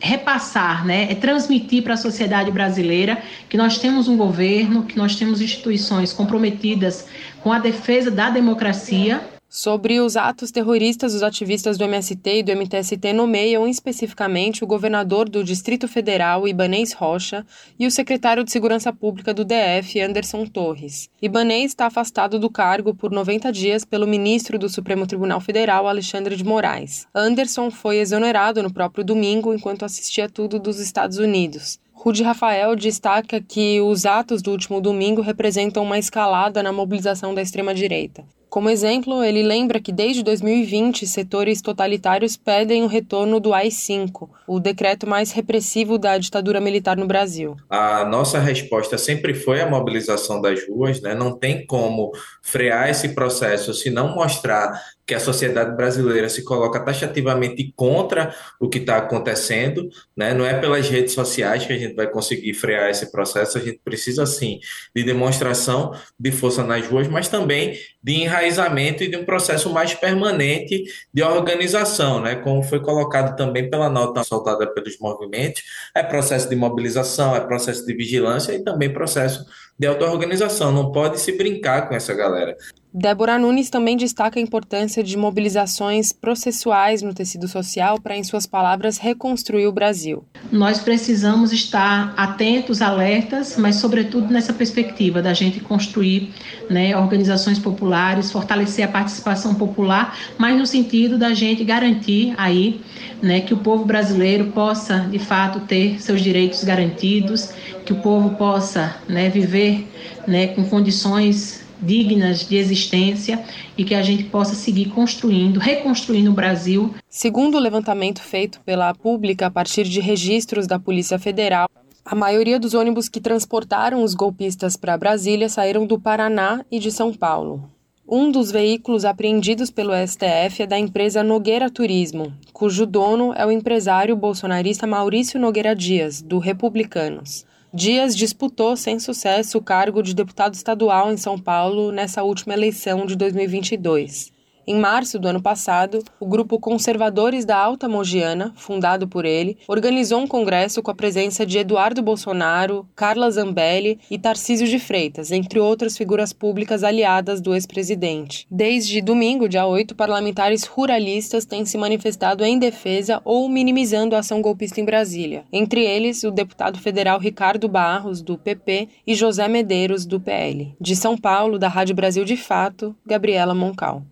[0.00, 5.16] repassar, né, é transmitir para a sociedade brasileira que nós temos um governo, que nós
[5.16, 7.06] temos instituições comprometidas
[7.42, 9.20] com a defesa da democracia
[9.50, 15.26] Sobre os atos terroristas, os ativistas do MST e do MTST nomeiam especificamente o governador
[15.26, 17.46] do Distrito Federal, Ibanês Rocha,
[17.78, 21.08] e o secretário de Segurança Pública do DF, Anderson Torres.
[21.22, 26.36] Ibanês está afastado do cargo por 90 dias pelo ministro do Supremo Tribunal Federal, Alexandre
[26.36, 27.06] de Moraes.
[27.14, 31.80] Anderson foi exonerado no próprio domingo enquanto assistia tudo dos Estados Unidos.
[31.90, 37.40] Rude Rafael destaca que os atos do último domingo representam uma escalada na mobilização da
[37.40, 38.26] extrema-direita.
[38.48, 44.58] Como exemplo, ele lembra que desde 2020 setores totalitários pedem o retorno do AI-5, o
[44.58, 47.56] decreto mais repressivo da ditadura militar no Brasil.
[47.68, 51.14] A nossa resposta sempre foi a mobilização das ruas, né?
[51.14, 52.10] Não tem como
[52.42, 58.68] frear esse processo se não mostrar que a sociedade brasileira se coloca taxativamente contra o
[58.68, 60.34] que está acontecendo, né?
[60.34, 63.80] Não é pelas redes sociais que a gente vai conseguir frear esse processo, a gente
[63.82, 64.60] precisa sim
[64.94, 69.94] de demonstração de força nas ruas, mas também de enraizamento e de um processo mais
[69.94, 72.34] permanente de organização, né?
[72.34, 75.62] Como foi colocado também pela nota soltada pelos movimentos,
[75.94, 79.46] é processo de mobilização, é processo de vigilância e também processo
[79.78, 80.70] de auto-organização.
[80.70, 82.54] Não pode se brincar com essa galera.
[82.92, 88.46] Débora Nunes também destaca a importância de mobilizações processuais no tecido social para, em suas
[88.46, 90.24] palavras, reconstruir o Brasil.
[90.50, 96.32] Nós precisamos estar atentos, alertas, mas, sobretudo, nessa perspectiva da gente construir
[96.70, 102.80] né, organizações populares, fortalecer a participação popular, mas no sentido da gente garantir aí
[103.20, 107.50] né, que o povo brasileiro possa, de fato, ter seus direitos garantidos,
[107.84, 109.86] que o povo possa né, viver
[110.26, 113.44] né, com condições dignas de existência
[113.76, 116.94] e que a gente possa seguir construindo, reconstruindo o Brasil.
[117.08, 121.68] Segundo o levantamento feito pela Pública a partir de registros da Polícia Federal,
[122.04, 126.90] a maioria dos ônibus que transportaram os golpistas para Brasília saíram do Paraná e de
[126.90, 127.68] São Paulo.
[128.10, 133.50] Um dos veículos apreendidos pelo STF é da empresa Nogueira Turismo, cujo dono é o
[133.50, 137.44] empresário bolsonarista Maurício Nogueira Dias, do Republicanos.
[137.72, 143.04] Dias disputou sem sucesso o cargo de deputado estadual em São Paulo nessa última eleição
[143.04, 144.37] de 2022.
[144.68, 150.20] Em março do ano passado, o grupo Conservadores da Alta Mogiana, fundado por ele, organizou
[150.20, 155.58] um congresso com a presença de Eduardo Bolsonaro, Carla Zambelli e Tarcísio de Freitas, entre
[155.58, 158.46] outras figuras públicas aliadas do ex-presidente.
[158.50, 164.42] Desde domingo, dia 8, parlamentares ruralistas têm se manifestado em defesa ou minimizando a ação
[164.42, 165.46] golpista em Brasília.
[165.50, 170.76] Entre eles, o deputado federal Ricardo Barros, do PP, e José Medeiros, do PL.
[170.78, 174.02] De São Paulo, da Rádio Brasil de Fato, Gabriela Moncal.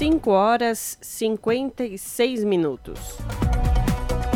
[0.00, 3.18] 5 horas 56 minutos.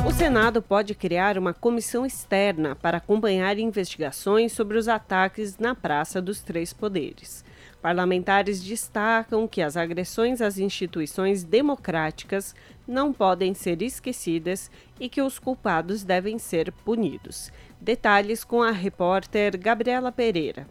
[0.07, 6.21] O Senado pode criar uma comissão externa para acompanhar investigações sobre os ataques na Praça
[6.21, 7.43] dos Três Poderes.
[7.81, 12.55] Parlamentares destacam que as agressões às instituições democráticas
[12.87, 17.51] não podem ser esquecidas e que os culpados devem ser punidos.
[17.81, 20.67] Detalhes com a repórter Gabriela Pereira.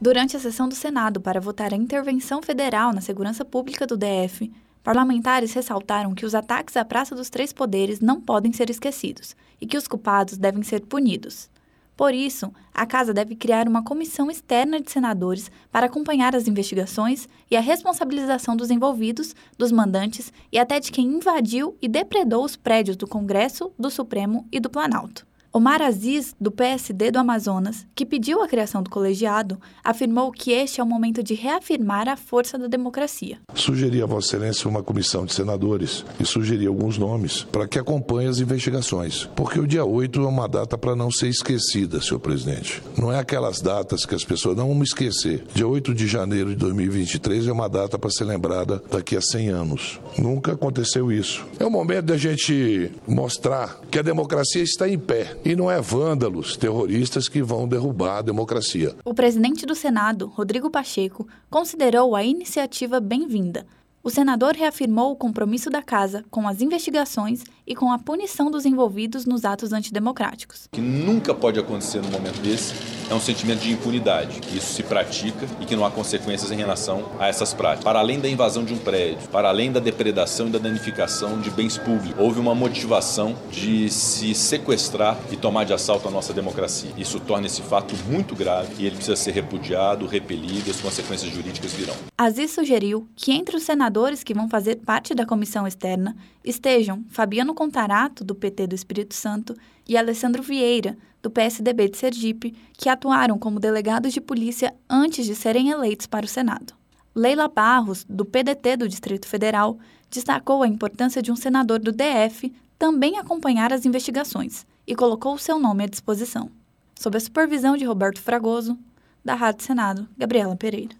[0.00, 4.48] Durante a sessão do Senado para votar a intervenção federal na segurança pública do DF,
[4.84, 9.66] parlamentares ressaltaram que os ataques à Praça dos Três Poderes não podem ser esquecidos e
[9.66, 11.50] que os culpados devem ser punidos.
[11.96, 17.28] Por isso, a Casa deve criar uma comissão externa de senadores para acompanhar as investigações
[17.50, 22.54] e a responsabilização dos envolvidos, dos mandantes e até de quem invadiu e depredou os
[22.54, 25.27] prédios do Congresso, do Supremo e do Planalto.
[25.58, 30.80] Omar Aziz, do PSD do Amazonas, que pediu a criação do colegiado, afirmou que este
[30.80, 33.38] é o momento de reafirmar a força da democracia.
[33.56, 38.28] Sugeri a Vossa Excelência uma comissão de senadores e sugeri alguns nomes para que acompanhe
[38.28, 42.80] as investigações, porque o dia 8 é uma data para não ser esquecida, senhor presidente.
[42.96, 45.44] Não é aquelas datas que as pessoas não vão esquecer.
[45.52, 49.48] Dia 8 de janeiro de 2023 é uma data para ser lembrada daqui a 100
[49.48, 50.00] anos.
[50.16, 51.44] Nunca aconteceu isso.
[51.58, 55.80] É o momento da gente mostrar que a democracia está em pé e não é
[55.80, 58.94] vândalos, terroristas que vão derrubar a democracia.
[59.04, 63.66] O presidente do Senado, Rodrigo Pacheco, considerou a iniciativa bem-vinda
[64.08, 68.64] o senador reafirmou o compromisso da Casa com as investigações e com a punição dos
[68.64, 70.64] envolvidos nos atos antidemocráticos.
[70.64, 72.72] O que nunca pode acontecer num momento desse
[73.10, 76.56] é um sentimento de impunidade, que isso se pratica e que não há consequências em
[76.56, 77.84] relação a essas práticas.
[77.84, 81.50] Para além da invasão de um prédio, para além da depredação e da danificação de
[81.50, 86.90] bens públicos, houve uma motivação de se sequestrar e tomar de assalto a nossa democracia.
[86.96, 91.72] Isso torna esse fato muito grave e ele precisa ser repudiado, repelido as consequências jurídicas
[91.72, 91.94] virão.
[92.16, 97.54] Aziz sugeriu que entre os senadores que vão fazer parte da comissão externa estejam Fabiano
[97.54, 99.54] Contarato, do PT do Espírito Santo,
[99.88, 105.34] e Alessandro Vieira, do PSDB de Sergipe, que atuaram como delegados de polícia antes de
[105.34, 106.74] serem eleitos para o Senado.
[107.14, 109.78] Leila Barros, do PDT do Distrito Federal,
[110.10, 115.58] destacou a importância de um senador do DF também acompanhar as investigações e colocou seu
[115.58, 116.50] nome à disposição.
[116.94, 118.78] Sob a supervisão de Roberto Fragoso,
[119.24, 120.94] da Rádio Senado, Gabriela Pereira.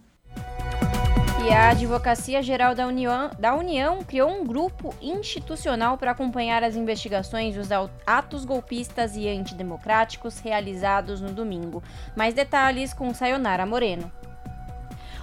[1.44, 6.74] E a Advocacia Geral da União, da União criou um grupo institucional para acompanhar as
[6.74, 7.68] investigações dos
[8.06, 11.82] atos golpistas e antidemocráticos realizados no domingo.
[12.16, 14.10] Mais detalhes com Sayonara Moreno.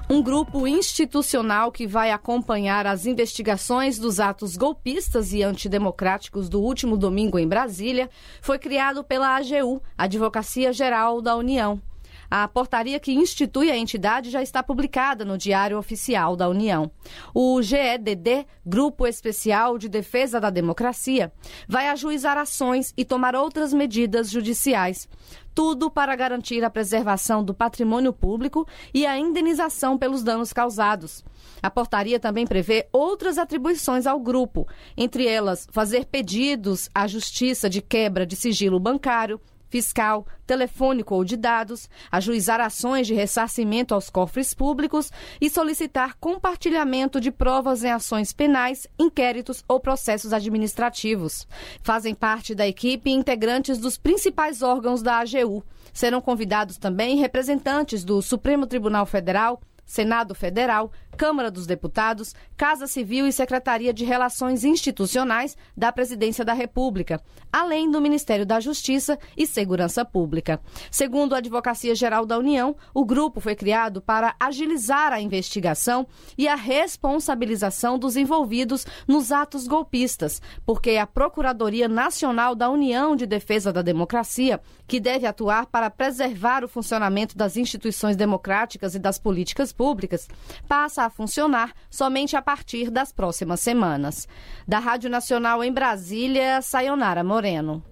[0.10, 6.96] Um grupo institucional que vai acompanhar as investigações dos atos golpistas e antidemocráticos do último
[6.96, 8.08] domingo em Brasília
[8.40, 11.82] foi criado pela AGU, Advocacia Geral da União.
[12.30, 16.92] A portaria que institui a entidade já está publicada no Diário Oficial da União.
[17.34, 21.32] O GEDD, Grupo Especial de Defesa da Democracia,
[21.68, 25.08] vai ajuizar ações e tomar outras medidas judiciais.
[25.54, 31.24] Tudo para garantir a preservação do patrimônio público e a indenização pelos danos causados.
[31.64, 34.68] A portaria também prevê outras atribuições ao grupo,
[34.98, 39.40] entre elas fazer pedidos à Justiça de quebra de sigilo bancário,
[39.76, 45.12] fiscal, telefônico ou de dados, ajuizar ações de ressarcimento aos cofres públicos
[45.42, 51.46] e solicitar compartilhamento de provas em ações penais, inquéritos ou processos administrativos.
[51.84, 55.62] Fazem parte da equipe integrantes dos principais órgãos da AGU.
[55.92, 63.26] Serão convidados também representantes do Supremo Tribunal Federal, Senado Federal, Câmara dos Deputados, Casa Civil
[63.26, 69.48] e Secretaria de Relações Institucionais da Presidência da República, além do Ministério da Justiça e
[69.48, 70.60] Segurança Pública.
[70.92, 76.06] Segundo a Advocacia Geral da União, o grupo foi criado para agilizar a investigação
[76.38, 83.26] e a responsabilização dos envolvidos nos atos golpistas, porque a Procuradoria Nacional da União de
[83.26, 89.18] Defesa da Democracia, que deve atuar para preservar o funcionamento das instituições democráticas e das
[89.18, 90.28] políticas públicas,
[90.68, 94.28] passa a funcionar somente a partir das próximas semanas.
[94.68, 97.84] Da Rádio Nacional em Brasília, Sayonara Moreno.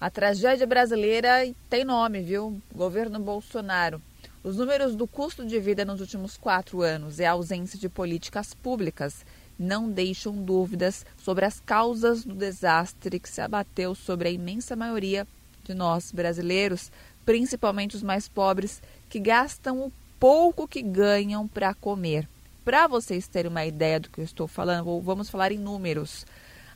[0.00, 2.60] A tragédia brasileira tem nome, viu?
[2.74, 4.02] Governo Bolsonaro.
[4.44, 8.52] Os números do custo de vida nos últimos quatro anos e a ausência de políticas
[8.52, 9.24] públicas
[9.58, 15.26] não deixam dúvidas sobre as causas do desastre que se abateu sobre a imensa maioria
[15.62, 16.92] de nós brasileiros,
[17.24, 22.28] principalmente os mais pobres, que gastam o pouco que ganham para comer.
[22.66, 26.26] Para vocês terem uma ideia do que eu estou falando, vamos falar em números.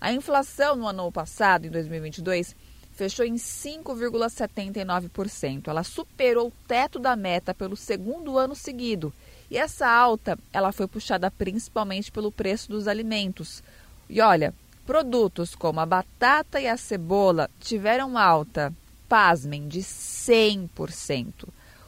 [0.01, 2.57] A inflação no ano passado, em 2022,
[2.99, 5.69] fechou em 5,79%.
[5.69, 9.15] Ela superou o teto da meta pelo segundo ano seguido.
[9.49, 13.63] E essa alta, ela foi puxada principalmente pelo preço dos alimentos.
[14.11, 14.53] E olha,
[14.85, 18.75] produtos como a batata e a cebola tiveram alta,
[19.09, 21.47] pasmem, de 100%.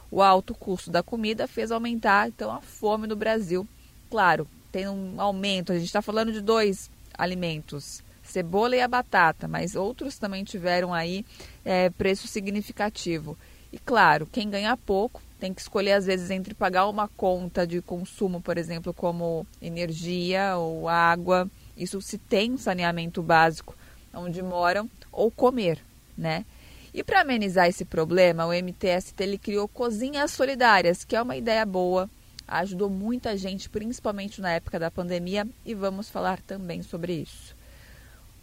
[0.09, 3.67] O alto custo da comida fez aumentar então a fome no Brasil.
[4.09, 8.01] Claro, tem um aumento, a gente está falando de dois alimentos
[8.31, 11.25] cebola e a batata, mas outros também tiveram aí
[11.63, 13.37] é, preço significativo.
[13.71, 17.81] E claro, quem ganha pouco tem que escolher às vezes entre pagar uma conta de
[17.81, 23.75] consumo, por exemplo, como energia ou água, isso se tem um saneamento básico
[24.13, 25.79] onde moram, ou comer,
[26.17, 26.45] né?
[26.93, 31.65] E para amenizar esse problema, o MTST ele criou cozinhas solidárias, que é uma ideia
[31.65, 32.09] boa,
[32.47, 37.55] ajudou muita gente, principalmente na época da pandemia, e vamos falar também sobre isso.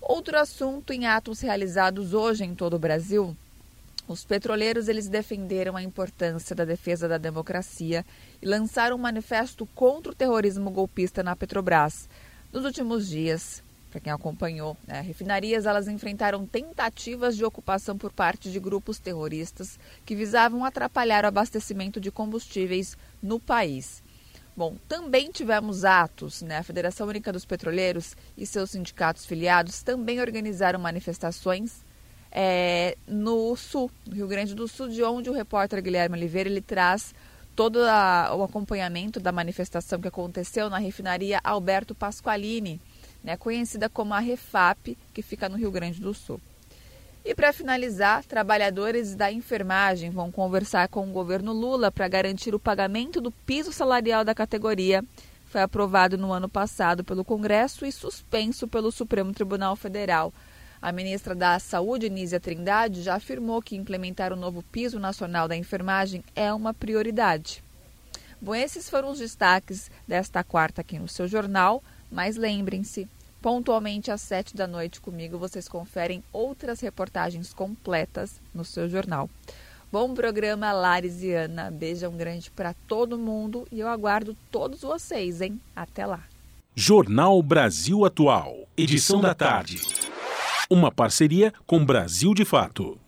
[0.00, 3.36] Outro assunto em atos realizados hoje em todo o Brasil,
[4.06, 8.06] os petroleiros eles defenderam a importância da defesa da democracia
[8.40, 12.08] e lançaram um manifesto contra o terrorismo golpista na Petrobras.
[12.50, 15.00] Nos últimos dias, para quem acompanhou, né?
[15.00, 21.28] refinarias elas enfrentaram tentativas de ocupação por parte de grupos terroristas que visavam atrapalhar o
[21.28, 24.02] abastecimento de combustíveis no país.
[24.58, 26.58] Bom, também tivemos atos, né?
[26.58, 31.84] A Federação Única dos Petroleiros e seus sindicatos filiados também organizaram manifestações
[32.32, 36.60] é, no sul, no Rio Grande do Sul, de onde o repórter Guilherme Oliveira ele
[36.60, 37.14] traz
[37.54, 42.80] todo a, o acompanhamento da manifestação que aconteceu na refinaria Alberto Pasqualini,
[43.22, 46.40] né, conhecida como a Refap, que fica no Rio Grande do Sul.
[47.28, 52.58] E para finalizar, trabalhadores da enfermagem vão conversar com o governo Lula para garantir o
[52.58, 55.04] pagamento do piso salarial da categoria.
[55.44, 60.32] Foi aprovado no ano passado pelo Congresso e suspenso pelo Supremo Tribunal Federal.
[60.80, 65.54] A ministra da Saúde, Nízia Trindade, já afirmou que implementar o novo piso nacional da
[65.54, 67.62] enfermagem é uma prioridade.
[68.40, 73.06] Bom, esses foram os destaques desta quarta aqui no seu jornal, mas lembrem-se,
[73.40, 79.28] pontualmente às sete da noite comigo vocês conferem outras reportagens completas no seu jornal.
[79.90, 81.70] Bom programa, Lares e Ana.
[81.70, 85.58] Beijão grande para todo mundo e eu aguardo todos vocês, hein?
[85.74, 86.24] Até lá.
[86.74, 89.80] Jornal Brasil Atual, edição da tarde.
[90.70, 92.98] Uma parceria com Brasil de Fato.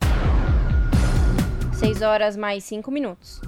[1.75, 3.41] 6 horas mais 5 minutos.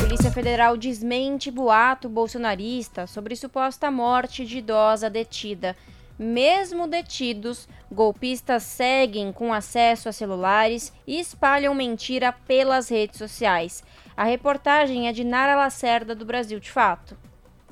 [0.00, 5.76] Polícia Federal desmente boato bolsonarista sobre suposta morte de idosa detida.
[6.18, 13.84] Mesmo detidos, golpistas seguem com acesso a celulares e espalham mentira pelas redes sociais.
[14.16, 17.16] A reportagem é de Nara Lacerda, do Brasil de Fato.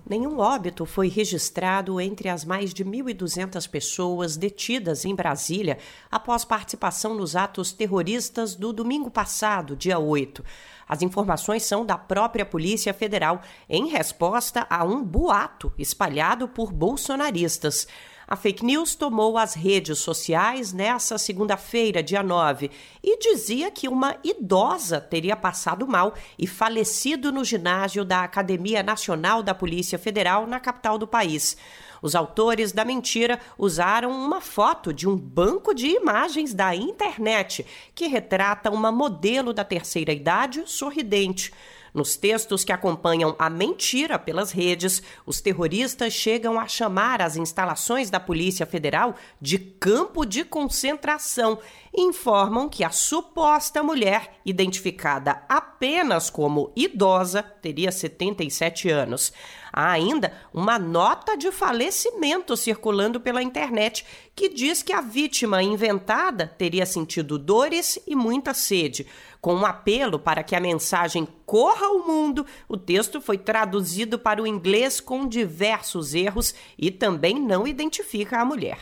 [0.06, 5.78] Nenhum óbito foi registrado entre as mais de 1.200 pessoas detidas em Brasília
[6.10, 10.44] após participação nos atos terroristas do domingo passado, dia 8.
[10.86, 17.88] As informações são da própria Polícia Federal em resposta a um boato espalhado por bolsonaristas.
[18.26, 22.70] A fake news tomou as redes sociais nessa segunda-feira, dia 9,
[23.02, 29.42] e dizia que uma idosa teria passado mal e falecido no ginásio da Academia Nacional
[29.42, 31.56] da Polícia Federal na capital do país.
[32.00, 37.64] Os autores da mentira usaram uma foto de um banco de imagens da internet
[37.94, 41.52] que retrata uma modelo da terceira idade sorridente.
[41.94, 48.10] Nos textos que acompanham a mentira pelas redes, os terroristas chegam a chamar as instalações
[48.10, 51.56] da Polícia Federal de campo de concentração
[51.94, 59.32] e informam que a suposta mulher, identificada apenas como idosa, teria 77 anos.
[59.72, 66.46] Há ainda uma nota de falecimento circulando pela internet que diz que a vítima inventada
[66.46, 69.06] teria sentido dores e muita sede.
[69.44, 74.42] Com um apelo para que a mensagem corra ao mundo, o texto foi traduzido para
[74.42, 78.78] o inglês com diversos erros e também não identifica a mulher.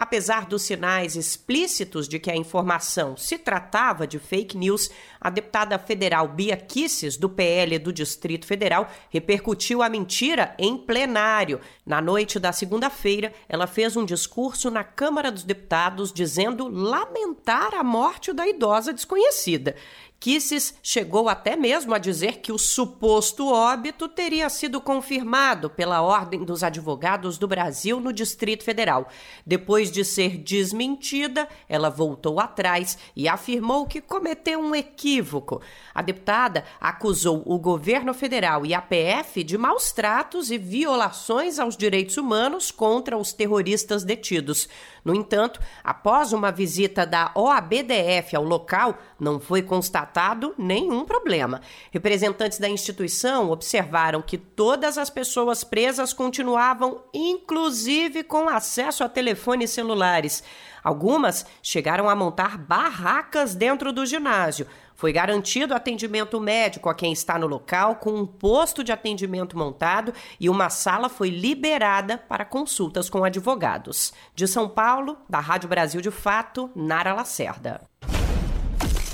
[0.00, 4.90] Apesar dos sinais explícitos de que a informação se tratava de fake news,
[5.20, 11.60] a deputada federal Bia Kisses, do PL do Distrito Federal, repercutiu a mentira em plenário.
[11.84, 17.84] Na noite da segunda-feira, ela fez um discurso na Câmara dos Deputados dizendo lamentar a
[17.84, 19.76] morte da idosa desconhecida.
[20.20, 26.44] Kisses chegou até mesmo a dizer que o suposto óbito teria sido confirmado pela Ordem
[26.44, 29.08] dos Advogados do Brasil no Distrito Federal.
[29.46, 35.62] Depois de ser desmentida, ela voltou atrás e afirmou que cometeu um equívoco.
[35.94, 41.78] A deputada acusou o governo federal e a PF de maus tratos e violações aos
[41.78, 44.68] direitos humanos contra os terroristas detidos.
[45.02, 50.09] No entanto, após uma visita da OABDF ao local, não foi constatado
[50.58, 51.60] nenhum problema.
[51.90, 59.70] Representantes da instituição observaram que todas as pessoas presas continuavam, inclusive com acesso a telefones
[59.70, 60.42] celulares.
[60.82, 64.66] Algumas chegaram a montar barracas dentro do ginásio.
[65.00, 70.12] Foi garantido atendimento médico a quem está no local, com um posto de atendimento montado
[70.38, 74.12] e uma sala foi liberada para consultas com advogados.
[74.34, 77.80] De São Paulo, da Rádio Brasil de Fato, Nara Lacerda.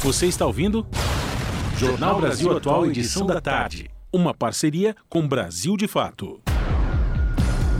[0.00, 0.86] Você está ouvindo?
[1.78, 3.90] Jornal Brasil Atual, edição da tarde.
[4.12, 6.40] Uma parceria com Brasil de Fato.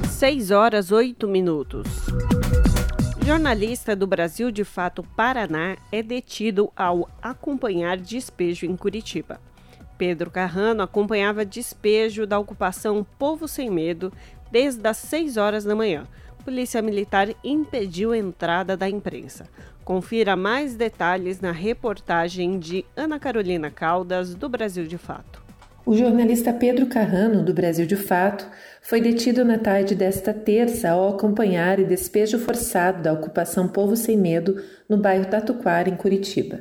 [0.09, 1.87] 6 horas 8 minutos.
[3.25, 9.39] Jornalista do Brasil de Fato Paraná é detido ao acompanhar despejo em Curitiba.
[9.99, 14.11] Pedro Carrano acompanhava despejo da ocupação Povo Sem Medo
[14.51, 16.07] desde as 6 horas da manhã.
[16.47, 19.49] Polícia Militar impediu a entrada da imprensa.
[19.85, 25.43] Confira mais detalhes na reportagem de Ana Carolina Caldas, do Brasil de Fato.
[25.85, 28.49] O jornalista Pedro Carrano, do Brasil de Fato,
[28.81, 34.17] foi detido na tarde desta terça ao acompanhar o despejo forçado da ocupação Povo Sem
[34.17, 36.61] Medo no bairro Tatuquara, em Curitiba.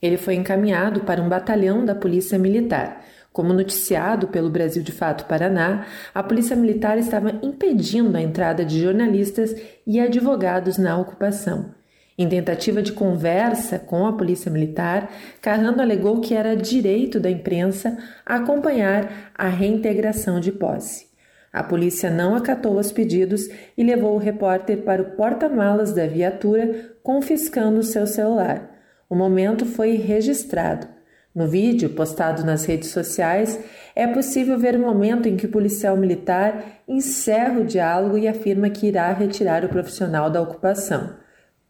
[0.00, 3.04] Ele foi encaminhado para um batalhão da Polícia Militar.
[3.36, 5.84] Como noticiado pelo Brasil de Fato Paraná,
[6.14, 9.54] a Polícia Militar estava impedindo a entrada de jornalistas
[9.86, 11.74] e advogados na ocupação.
[12.16, 15.10] Em tentativa de conversa com a Polícia Militar,
[15.42, 21.06] Carrano alegou que era direito da imprensa acompanhar a reintegração de posse.
[21.52, 26.96] A polícia não acatou os pedidos e levou o repórter para o porta-malas da viatura,
[27.02, 28.70] confiscando seu celular.
[29.10, 30.95] O momento foi registrado.
[31.36, 33.60] No vídeo postado nas redes sociais,
[33.94, 38.70] é possível ver o momento em que o policial militar encerra o diálogo e afirma
[38.70, 41.10] que irá retirar o profissional da ocupação.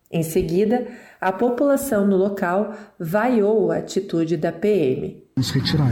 [0.08, 0.86] Em seguida,
[1.20, 5.24] a população no local vaiou a atitude da PM.
[5.34, 5.90] Vamos retirar.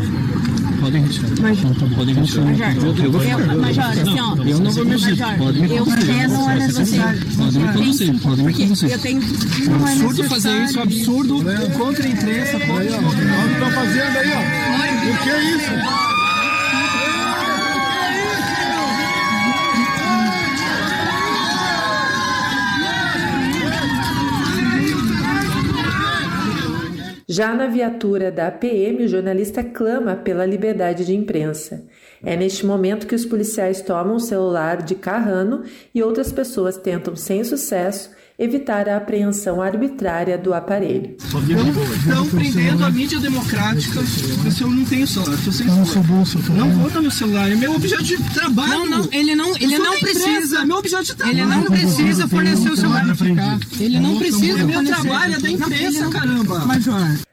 [0.85, 1.51] Podem retirar.
[1.51, 2.77] Então, tá podem retirar.
[2.77, 3.57] Eu, eu vou.
[3.57, 4.37] Major, assim, ó.
[4.45, 5.17] Eu não vou mexer.
[5.39, 6.99] Podem me olha você.
[7.39, 8.21] Podem me conduzir.
[8.21, 8.91] Podem me conduzir.
[8.91, 9.23] Eu tenho.
[9.23, 11.43] É um absurdo fazer isso, é um absurdo
[11.79, 15.15] contra a imprensa, contra o que estão fazendo aí, ó.
[15.15, 16.24] O que é isso?
[27.35, 31.85] Já na viatura da PM, o jornalista clama pela liberdade de imprensa.
[32.25, 37.17] É neste momento que os policiais tomam o celular de Carrano e outras pessoas tentam,
[37.17, 41.17] sem sucesso, evitar a apreensão arbitrária do aparelho.
[41.19, 44.03] Estão prendendo a mídia democrática.
[44.03, 48.03] Se eu não tenho celular, se você não vou dar meu celular, é meu objeto
[48.03, 48.71] de trabalho.
[48.71, 50.61] Não, não, ele não, ele não precisa.
[50.61, 51.39] É meu objeto de trabalho.
[51.39, 53.05] Ele não precisa fornecer o celular.
[53.79, 54.61] Ele não precisa.
[54.61, 56.63] É meu trabalho, é da imprensa, caramba.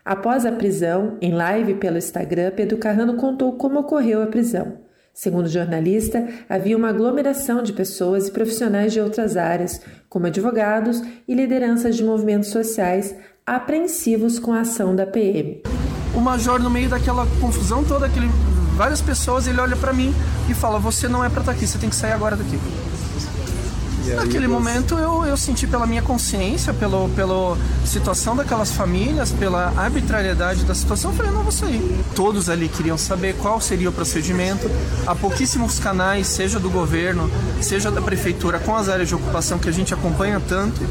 [0.05, 4.77] Após a prisão, em live pelo Instagram, Pedro Carrano contou como ocorreu a prisão.
[5.13, 11.01] Segundo o jornalista, havia uma aglomeração de pessoas e profissionais de outras áreas, como advogados
[11.27, 13.13] e lideranças de movimentos sociais,
[13.45, 15.61] apreensivos com a ação da PM.
[16.15, 18.27] O major, no meio daquela confusão toda, aquele,
[18.75, 20.13] várias pessoas, ele olha para mim
[20.49, 22.57] e fala: Você não é para estar tá aqui, você tem que sair agora daqui.
[24.15, 24.47] Naquele você...
[24.47, 30.73] momento eu, eu senti pela minha consciência, pelo, pela situação daquelas famílias, pela arbitrariedade da
[30.73, 32.03] situação, eu falei, não vou sair.
[32.15, 34.69] Todos ali queriam saber qual seria o procedimento.
[35.05, 37.29] Há pouquíssimos canais, seja do governo,
[37.61, 40.81] seja da prefeitura, com as áreas de ocupação que a gente acompanha tanto.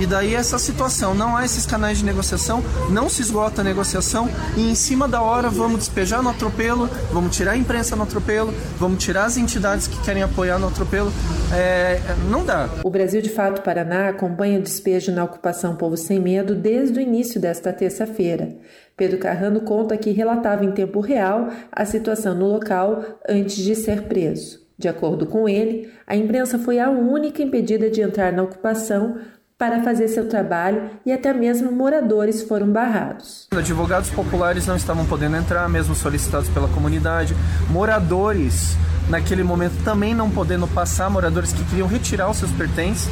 [0.00, 4.30] E daí essa situação, não há esses canais de negociação, não se esgota a negociação
[4.56, 8.54] e em cima da hora vamos despejar no atropelo, vamos tirar a imprensa no atropelo,
[8.78, 11.12] vamos tirar as entidades que querem apoiar no atropelo.
[11.52, 12.00] É,
[12.30, 12.46] não
[12.82, 17.02] O Brasil de Fato Paraná acompanha o despejo na ocupação Povo Sem Medo desde o
[17.02, 18.56] início desta terça-feira.
[18.96, 24.02] Pedro Carrano conta que relatava em tempo real a situação no local antes de ser
[24.02, 24.60] preso.
[24.76, 29.18] De acordo com ele, a imprensa foi a única impedida de entrar na ocupação
[29.58, 33.46] para fazer seu trabalho e até mesmo moradores foram barrados.
[33.50, 37.34] Advogados populares não estavam podendo entrar, mesmo solicitados pela comunidade.
[37.68, 38.74] Moradores,
[39.10, 43.08] naquele momento, também não podendo passar, moradores que queriam retirar os seus pertences,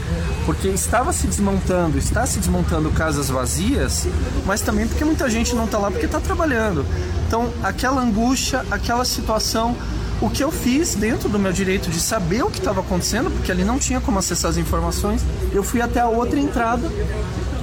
[0.46, 4.06] porque estava se desmontando, está se desmontando casas vazias,
[4.46, 6.86] mas também porque muita gente não está lá porque está trabalhando.
[7.26, 9.76] Então, aquela angústia, aquela situação
[10.20, 13.52] o que eu fiz dentro do meu direito de saber o que estava acontecendo, porque
[13.52, 15.22] ali não tinha como acessar as informações,
[15.52, 16.90] eu fui até a outra entrada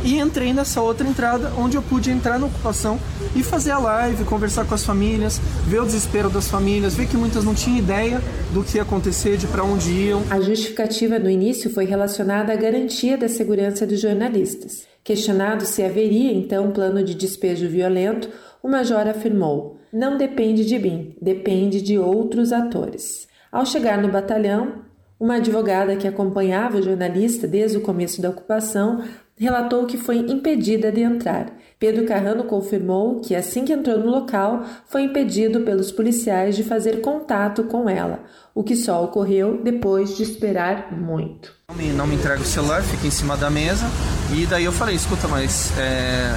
[0.06, 2.99] e entrei nessa outra entrada onde eu pude entrar na ocupação
[3.36, 7.18] e fazer a live, conversar com as famílias, ver o desespero das famílias, ver que
[7.18, 8.22] muitas não tinham ideia
[8.53, 10.22] do que ia acontecer, de para onde iam.
[10.30, 14.86] A justificativa no início foi relacionada à garantia da segurança dos jornalistas.
[15.03, 18.30] Questionado se haveria então um plano de despejo violento,
[18.61, 23.27] o major afirmou: Não depende de mim, depende de outros atores.
[23.52, 24.85] Ao chegar no batalhão,
[25.26, 29.03] uma advogada que acompanhava o jornalista desde o começo da ocupação
[29.35, 31.52] relatou que foi impedida de entrar.
[31.80, 37.02] Pedro Carrano confirmou que, assim que entrou no local, foi impedido pelos policiais de fazer
[37.02, 38.19] contato com ela,
[38.53, 41.52] o que só ocorreu depois de esperar muito.
[41.69, 43.85] Não me, não me entrega o celular, fica em cima da mesa,
[44.31, 46.35] e daí eu falei: escuta, mas é,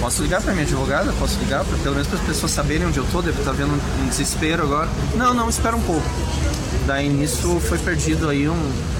[0.00, 1.12] Posso ligar para minha advogada?
[1.18, 3.22] Posso ligar para pelo menos para as pessoas saberem onde eu tô?
[3.22, 4.88] Devo estar tá vendo um desespero agora.
[5.14, 6.06] Não, não, espera um pouco.
[6.86, 8.48] Daí nisso foi perdido aí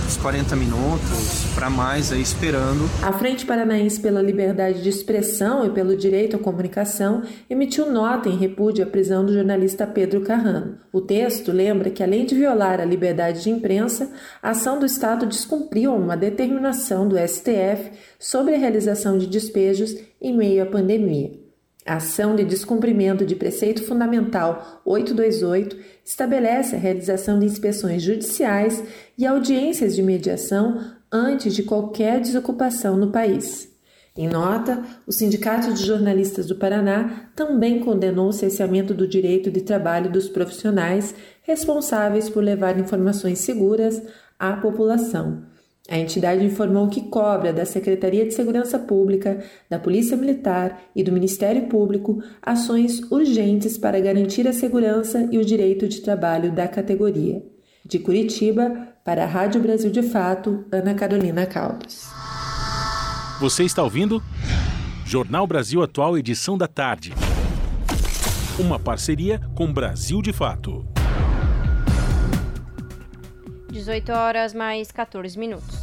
[0.06, 2.88] uns 40 minutos para mais aí esperando.
[3.02, 8.36] A Frente Paranaense pela Liberdade de Expressão e pelo Direito à Comunicação emitiu nota em
[8.36, 10.78] repúdio à prisão do jornalista Pedro Carrano.
[10.92, 15.26] O texto lembra que além de violar a liberdade de imprensa, a ação do Estado
[15.26, 21.45] descumpriu uma determinação do STF sobre a realização de despejos em meio à pandemia.
[21.86, 28.82] A ação de descumprimento de preceito fundamental 828 estabelece a realização de inspeções judiciais
[29.16, 30.80] e audiências de mediação
[31.12, 33.72] antes de qualquer desocupação no país.
[34.16, 39.60] Em nota, o Sindicato de Jornalistas do Paraná também condenou o cesseamento do direito de
[39.60, 44.02] trabalho dos profissionais responsáveis por levar informações seguras
[44.38, 45.44] à população
[45.88, 51.12] a entidade informou que cobra da Secretaria de Segurança Pública, da Polícia Militar e do
[51.12, 57.40] Ministério Público ações urgentes para garantir a segurança e o direito de trabalho da categoria.
[57.84, 62.08] De Curitiba, para a Rádio Brasil de Fato, Ana Carolina Caldas.
[63.38, 64.20] Você está ouvindo?
[65.04, 67.12] Jornal Brasil Atual, edição da tarde.
[68.58, 70.95] Uma parceria com Brasil de Fato.
[73.76, 75.82] 18 horas mais 14 minutos.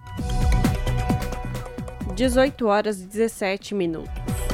[2.15, 4.44] 18 horas e 17 minutos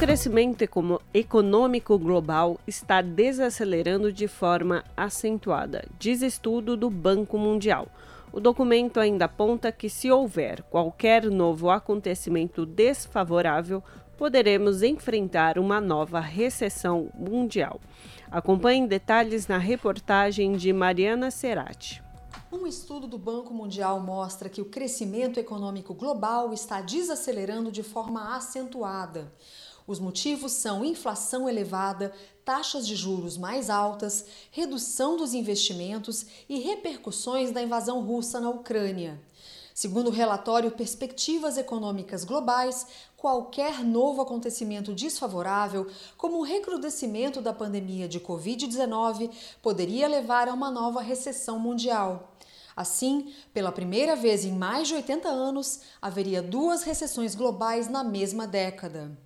[0.00, 0.64] crescimento
[1.12, 7.86] econômico global está desacelerando de forma acentuada, diz estudo do Banco Mundial.
[8.32, 13.84] O documento ainda aponta que, se houver qualquer novo acontecimento desfavorável,
[14.16, 17.78] poderemos enfrentar uma nova recessão mundial.
[18.30, 22.02] Acompanhe detalhes na reportagem de Mariana Serati.
[22.50, 28.34] Um estudo do Banco Mundial mostra que o crescimento econômico global está desacelerando de forma
[28.34, 29.32] acentuada.
[29.90, 32.12] Os motivos são inflação elevada,
[32.44, 39.20] taxas de juros mais altas, redução dos investimentos e repercussões da invasão russa na Ucrânia.
[39.74, 42.86] Segundo o relatório Perspectivas Econômicas Globais,
[43.16, 49.28] qualquer novo acontecimento desfavorável, como o recrudescimento da pandemia de Covid-19,
[49.60, 52.36] poderia levar a uma nova recessão mundial.
[52.76, 58.46] Assim, pela primeira vez em mais de 80 anos, haveria duas recessões globais na mesma
[58.46, 59.18] década.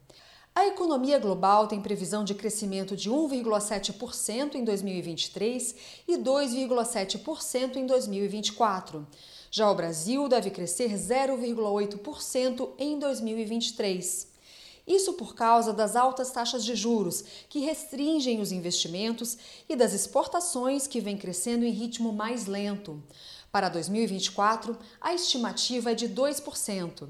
[0.56, 5.74] A economia global tem previsão de crescimento de 1,7% em 2023
[6.06, 9.04] e 2,7% em 2024.
[9.50, 14.28] Já o Brasil deve crescer 0,8% em 2023.
[14.86, 19.36] Isso por causa das altas taxas de juros, que restringem os investimentos,
[19.68, 23.02] e das exportações, que vêm crescendo em ritmo mais lento.
[23.50, 27.08] Para 2024, a estimativa é de 2%.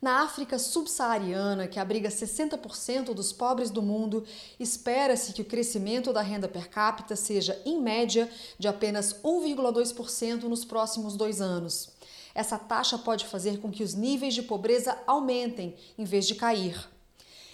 [0.00, 4.24] Na África subsaariana, que abriga 60% dos pobres do mundo,
[4.58, 10.64] espera-se que o crescimento da renda per capita seja, em média, de apenas 1,2% nos
[10.64, 11.90] próximos dois anos.
[12.34, 16.88] Essa taxa pode fazer com que os níveis de pobreza aumentem, em vez de cair.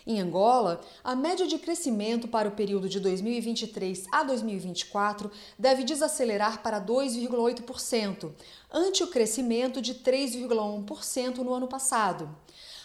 [0.07, 5.29] Em Angola, a média de crescimento para o período de 2023 a 2024
[5.59, 8.31] deve desacelerar para 2,8%,
[8.73, 12.31] ante o crescimento de 3,1% no ano passado.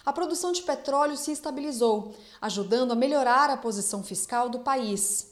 [0.03, 5.30] A produção de petróleo se estabilizou, ajudando a melhorar a posição fiscal do país.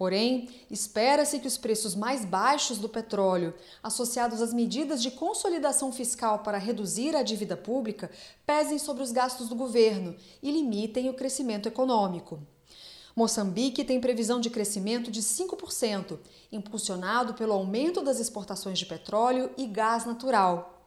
[0.00, 3.52] Porém, espera-se que os preços mais baixos do petróleo,
[3.82, 8.10] associados às medidas de consolidação fiscal para reduzir a dívida pública,
[8.46, 12.40] pesem sobre os gastos do governo e limitem o crescimento econômico.
[13.14, 16.18] Moçambique tem previsão de crescimento de 5%,
[16.50, 20.79] impulsionado pelo aumento das exportações de petróleo e gás natural.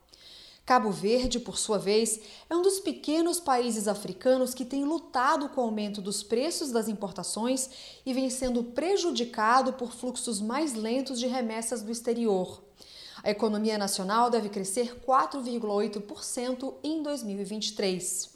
[0.65, 5.59] Cabo Verde, por sua vez, é um dos pequenos países africanos que tem lutado com
[5.59, 7.69] o aumento dos preços das importações
[8.05, 12.63] e vem sendo prejudicado por fluxos mais lentos de remessas do exterior.
[13.21, 18.31] A economia nacional deve crescer 4,8% em 2023.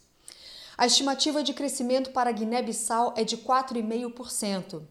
[0.78, 4.82] A estimativa de crescimento para Guiné-Bissau é de 4,5%.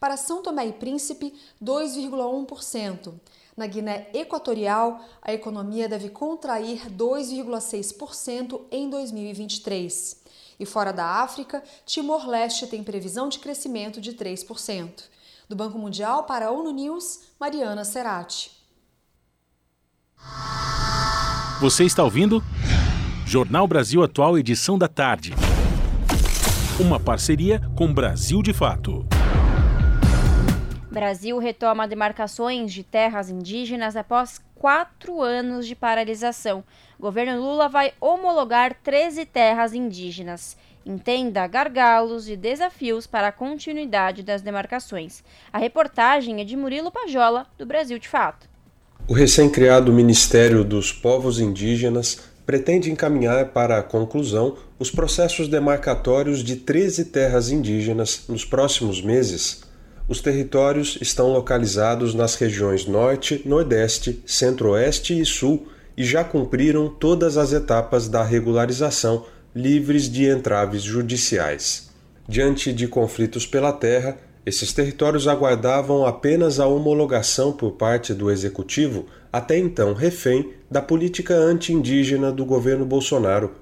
[0.00, 3.14] Para São Tomé e Príncipe, 2,1%.
[3.56, 10.22] Na Guiné Equatorial, a economia deve contrair 2,6% em 2023.
[10.58, 15.04] E fora da África, Timor-Leste tem previsão de crescimento de 3%.
[15.48, 18.50] Do Banco Mundial para a ONU News, Mariana Serati.
[21.60, 22.42] Você está ouvindo?
[23.26, 25.32] Jornal Brasil Atual, edição da tarde.
[26.80, 29.06] Uma parceria com Brasil de Fato.
[30.94, 36.62] Brasil retoma demarcações de terras indígenas após quatro anos de paralisação.
[37.00, 40.56] governo Lula vai homologar 13 terras indígenas.
[40.86, 45.24] Entenda gargalos e desafios para a continuidade das demarcações.
[45.52, 48.48] A reportagem é de Murilo Pajola, do Brasil de Fato.
[49.08, 56.54] O recém-criado Ministério dos Povos Indígenas pretende encaminhar para a conclusão os processos demarcatórios de
[56.54, 59.63] 13 terras indígenas nos próximos meses.
[60.06, 65.66] Os territórios estão localizados nas regiões Norte, Nordeste, Centro-Oeste e Sul
[65.96, 69.24] e já cumpriram todas as etapas da regularização,
[69.56, 71.88] livres de entraves judiciais.
[72.28, 79.06] Diante de conflitos pela terra, esses territórios aguardavam apenas a homologação por parte do executivo,
[79.32, 83.52] até então refém da política anti-indígena do governo Bolsonaro,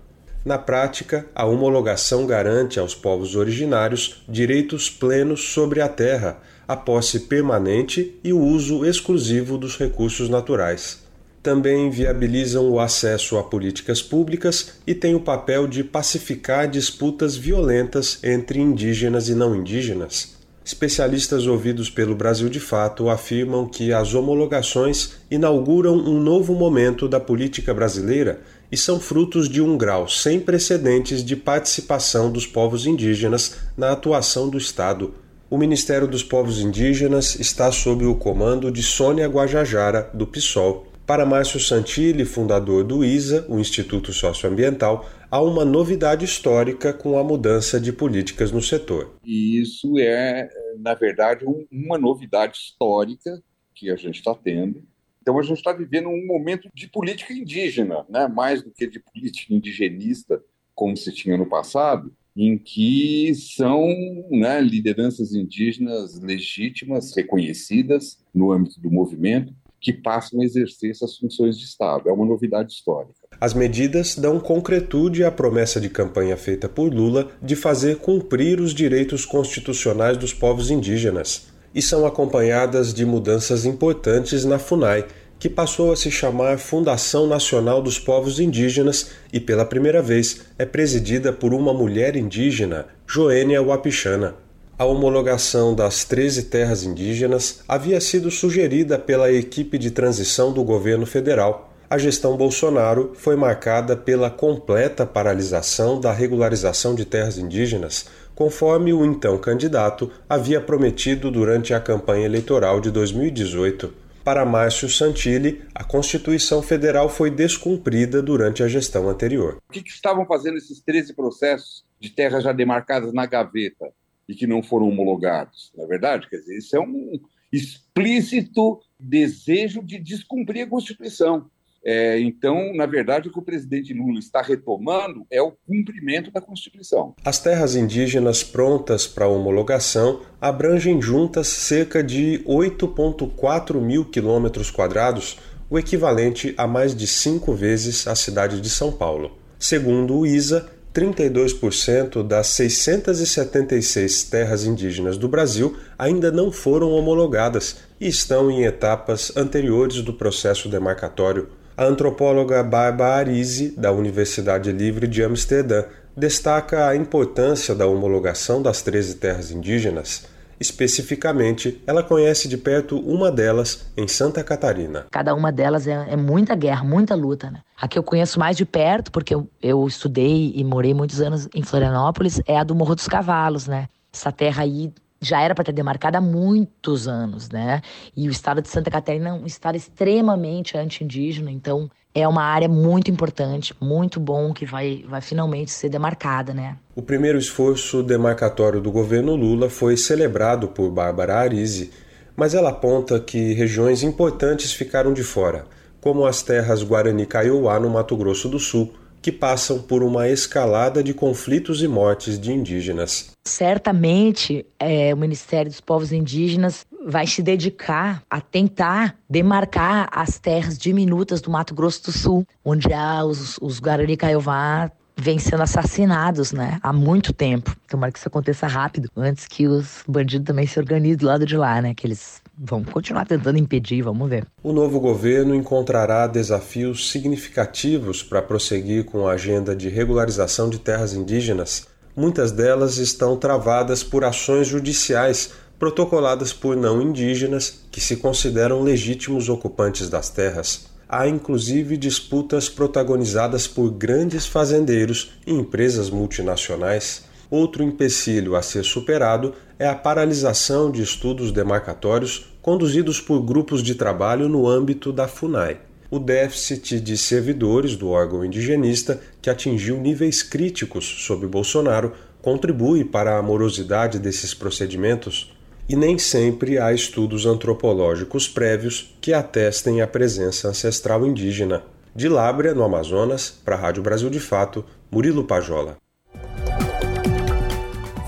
[0.45, 7.21] na prática, a homologação garante aos povos originários direitos plenos sobre a terra, a posse
[7.21, 11.01] permanente e o uso exclusivo dos recursos naturais.
[11.43, 18.19] Também viabilizam o acesso a políticas públicas e têm o papel de pacificar disputas violentas
[18.23, 20.41] entre indígenas e não indígenas.
[20.65, 27.19] Especialistas ouvidos pelo Brasil de Fato afirmam que as homologações inauguram um novo momento da
[27.19, 28.41] política brasileira
[28.73, 34.49] e são frutos de um grau sem precedentes de participação dos povos indígenas na atuação
[34.49, 35.15] do Estado.
[35.51, 40.87] O Ministério dos Povos Indígenas está sob o comando de Sônia Guajajara, do PSOL.
[41.07, 47.25] Para Márcio Santilli, fundador do ISA, o Instituto Socioambiental, há uma novidade histórica com a
[47.25, 49.15] mudança de políticas no setor.
[49.23, 53.43] E isso é, na verdade, um, uma novidade histórica
[53.75, 54.83] que a gente está tendo,
[55.23, 58.27] então a gente está vivendo um momento de política indígena, né?
[58.27, 60.43] mais do que de política indigenista,
[60.75, 63.87] como se tinha no passado, em que são
[64.31, 71.59] né, lideranças indígenas legítimas, reconhecidas no âmbito do movimento, que passam a exercer essas funções
[71.59, 72.09] de Estado.
[72.09, 73.15] É uma novidade histórica.
[73.41, 78.73] As medidas dão concretude à promessa de campanha feita por Lula de fazer cumprir os
[78.75, 85.07] direitos constitucionais dos povos indígenas e são acompanhadas de mudanças importantes na FUNAI,
[85.39, 90.65] que passou a se chamar Fundação Nacional dos Povos Indígenas e, pela primeira vez, é
[90.65, 94.37] presidida por uma mulher indígena, Joênia Wapichana.
[94.79, 101.07] A homologação das 13 terras indígenas havia sido sugerida pela equipe de transição do governo
[101.07, 101.73] federal.
[101.91, 109.05] A gestão Bolsonaro foi marcada pela completa paralisação da regularização de terras indígenas, conforme o
[109.05, 114.03] então candidato havia prometido durante a campanha eleitoral de 2018.
[114.25, 119.59] Para Márcio Santilli, a Constituição Federal foi descumprida durante a gestão anterior.
[119.69, 123.93] O que, que estavam fazendo esses 13 processos de terras já demarcadas na gaveta
[124.29, 125.73] e que não foram homologados?
[125.77, 127.19] Na é verdade, quer dizer, isso é um
[127.53, 131.51] explícito desejo de descumprir a Constituição.
[131.85, 136.41] É, então, na verdade, o que o presidente Lula está retomando é o cumprimento da
[136.41, 137.15] Constituição.
[137.25, 145.39] As terras indígenas prontas para homologação abrangem juntas cerca de 8,4 mil quilômetros quadrados,
[145.69, 149.39] o equivalente a mais de cinco vezes a cidade de São Paulo.
[149.59, 158.07] Segundo o ISA, 32% das 676 terras indígenas do Brasil ainda não foram homologadas e
[158.07, 161.49] estão em etapas anteriores do processo demarcatório.
[161.77, 165.85] A antropóloga Barbara Arisi, da Universidade Livre de Amsterdã,
[166.17, 170.31] destaca a importância da homologação das 13 terras indígenas
[170.63, 175.07] Especificamente, ela conhece de perto uma delas em Santa Catarina.
[175.11, 177.51] Cada uma delas é, é muita guerra, muita luta.
[177.51, 177.59] Né?
[177.77, 181.49] A que eu conheço mais de perto, porque eu, eu estudei e morei muitos anos
[181.53, 183.89] em Florianópolis, é a do Morro dos Cavalos, né?
[184.13, 184.93] Essa terra aí
[185.23, 187.81] já era para ter demarcada há muitos anos, né?
[188.15, 192.69] E o estado de Santa Catarina é um estado extremamente anti-indígena, então é uma área
[192.69, 196.77] muito importante, muito bom que vai, vai finalmente ser demarcada, né?
[196.95, 201.91] O primeiro esforço demarcatório do governo Lula foi celebrado por Bárbara Arisi,
[202.37, 205.65] mas ela aponta que regiões importantes ficaram de fora,
[206.01, 208.93] como as terras Guarani-Kaiowá no Mato Grosso do Sul,
[209.23, 213.31] que passam por uma escalada de conflitos e mortes de indígenas.
[213.47, 220.77] Certamente, é, o Ministério dos Povos Indígenas vai se dedicar a tentar demarcar as terras
[220.77, 226.53] diminutas do Mato Grosso do Sul, onde há os, os Guarani Caiová vêm sendo assassinados,
[226.53, 226.79] né?
[226.83, 227.77] Há muito tempo.
[227.89, 231.57] Tomara que isso aconteça rápido, antes que os bandidos também se organizem do lado de
[231.57, 231.95] lá, né?
[231.95, 234.47] Que eles vão continuar tentando impedir, vamos ver.
[234.63, 241.13] O novo governo encontrará desafios significativos para prosseguir com a agenda de regularização de terras
[241.13, 241.89] indígenas.
[242.15, 249.49] Muitas delas estão travadas por ações judiciais protocoladas por não indígenas que se consideram legítimos
[249.49, 250.87] ocupantes das terras.
[251.09, 257.25] Há inclusive disputas protagonizadas por grandes fazendeiros e empresas multinacionais.
[257.53, 263.95] Outro empecilho a ser superado é a paralisação de estudos demarcatórios conduzidos por grupos de
[263.95, 265.79] trabalho no âmbito da FUNAI.
[266.11, 273.37] O déficit de servidores do órgão indigenista, que atingiu níveis críticos sob Bolsonaro, contribui para
[273.37, 275.55] a morosidade desses procedimentos
[275.87, 281.85] e nem sempre há estudos antropológicos prévios que atestem a presença ancestral indígena.
[282.17, 285.99] De Lábrea, no Amazonas, para a Rádio Brasil de Fato, Murilo Pajola.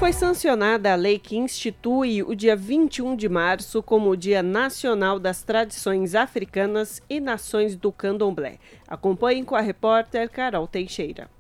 [0.05, 5.19] Foi sancionada a lei que institui o dia 21 de março como o Dia Nacional
[5.19, 8.59] das Tradições Africanas e Nações do Candomblé.
[8.87, 11.31] Acompanhem com a repórter Carol Teixeira.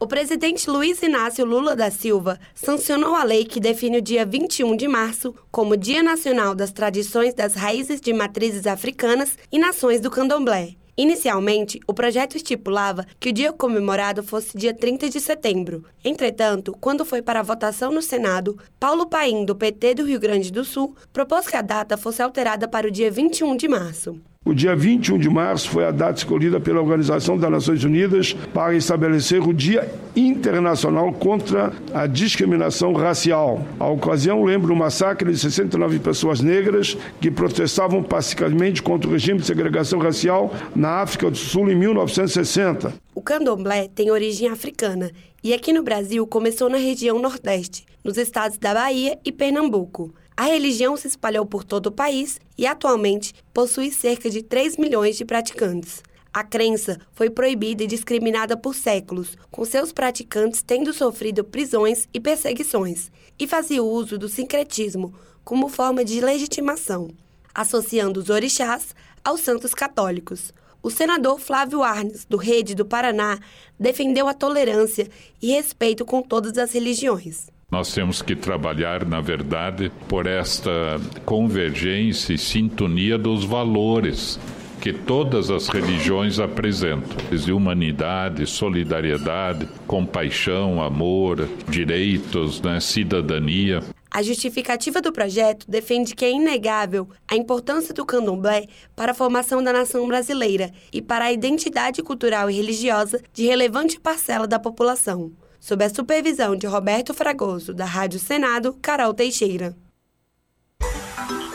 [0.00, 4.74] O presidente Luiz Inácio Lula da Silva sancionou a lei que define o dia 21
[4.74, 10.10] de março como Dia Nacional das Tradições das Raízes de Matrizes Africanas e Nações do
[10.10, 10.77] Candomblé.
[11.00, 15.84] Inicialmente, o projeto estipulava que o dia comemorado fosse dia 30 de setembro.
[16.04, 20.50] Entretanto, quando foi para a votação no Senado, Paulo Paim, do PT do Rio Grande
[20.50, 24.20] do Sul, propôs que a data fosse alterada para o dia 21 de março.
[24.48, 28.74] O dia 21 de março foi a data escolhida pela Organização das Nações Unidas para
[28.74, 29.86] estabelecer o Dia
[30.16, 33.62] Internacional contra a Discriminação Racial.
[33.78, 39.38] A ocasião lembra o massacre de 69 pessoas negras que protestavam pacificamente contra o regime
[39.38, 42.94] de segregação racial na África do Sul em 1960.
[43.14, 45.10] O candomblé tem origem africana
[45.44, 50.14] e aqui no Brasil começou na região Nordeste, nos estados da Bahia e Pernambuco.
[50.38, 55.16] A religião se espalhou por todo o país e atualmente possui cerca de 3 milhões
[55.16, 56.00] de praticantes.
[56.32, 62.20] A crença foi proibida e discriminada por séculos, com seus praticantes tendo sofrido prisões e
[62.20, 65.12] perseguições, e fazia uso do sincretismo
[65.42, 67.10] como forma de legitimação,
[67.52, 68.94] associando os orixás
[69.24, 70.52] aos santos católicos.
[70.80, 73.40] O senador Flávio Arnes, do Rede do Paraná,
[73.76, 75.08] defendeu a tolerância
[75.42, 77.48] e respeito com todas as religiões.
[77.70, 84.40] Nós temos que trabalhar, na verdade, por esta convergência e sintonia dos valores
[84.80, 93.82] que todas as religiões apresentam: de humanidade, solidariedade, compaixão, amor, direitos, né, cidadania.
[94.10, 98.64] A justificativa do projeto defende que é inegável a importância do candomblé
[98.96, 104.00] para a formação da nação brasileira e para a identidade cultural e religiosa de relevante
[104.00, 109.76] parcela da população sob a supervisão de Roberto Fragoso, da Rádio Senado, Carol Teixeira.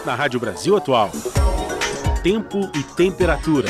[0.05, 1.09] Na Rádio Brasil Atual,
[2.21, 3.69] tempo e temperatura.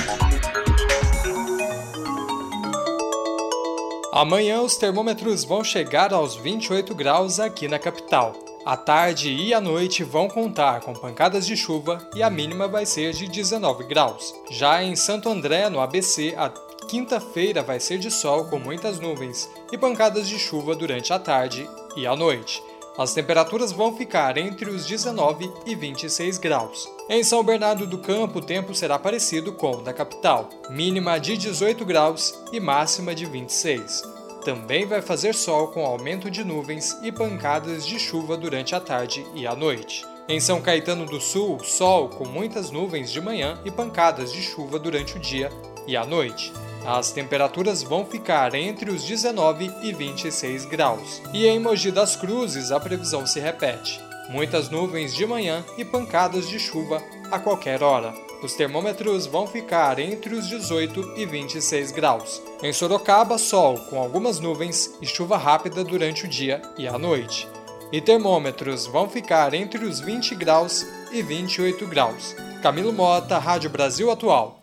[4.11, 8.35] Amanhã os termômetros vão chegar aos 28 graus aqui na capital.
[8.63, 12.85] À tarde e à noite vão contar com pancadas de chuva e a mínima vai
[12.85, 14.33] ser de 19 graus.
[14.51, 16.47] Já em Santo André, no ABC, a
[16.93, 21.67] quinta-feira vai ser de sol com muitas nuvens e pancadas de chuva durante a tarde
[21.97, 22.61] e a noite.
[22.95, 26.87] As temperaturas vão ficar entre os 19 e 26 graus.
[27.09, 31.35] Em São Bernardo do Campo, o tempo será parecido com o da capital, mínima de
[31.35, 34.03] 18 graus e máxima de 26.
[34.45, 39.25] Também vai fazer sol com aumento de nuvens e pancadas de chuva durante a tarde
[39.33, 40.05] e a noite.
[40.29, 44.77] Em São Caetano do Sul, sol com muitas nuvens de manhã e pancadas de chuva
[44.77, 45.49] durante o dia
[45.87, 46.53] e a noite.
[46.85, 51.21] As temperaturas vão ficar entre os 19 e 26 graus.
[51.33, 54.01] E em Mogi das Cruzes a previsão se repete.
[54.29, 57.01] Muitas nuvens de manhã e pancadas de chuva
[57.31, 58.13] a qualquer hora.
[58.41, 62.41] Os termômetros vão ficar entre os 18 e 26 graus.
[62.61, 67.47] Em Sorocaba, sol com algumas nuvens e chuva rápida durante o dia e a noite.
[67.93, 72.35] E termômetros vão ficar entre os 20 graus e 28 graus.
[72.61, 74.62] Camilo Mota, Rádio Brasil Atual.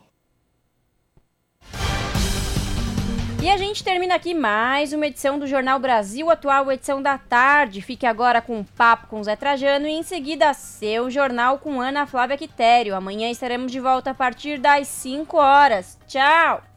[3.42, 7.80] E a gente termina aqui mais uma edição do Jornal Brasil Atual, edição da tarde.
[7.80, 12.06] Fique agora com um papo com Zé Trajano e em seguida seu jornal com Ana
[12.06, 12.94] Flávia Quitério.
[12.94, 15.98] Amanhã estaremos de volta a partir das 5 horas.
[16.06, 16.69] Tchau!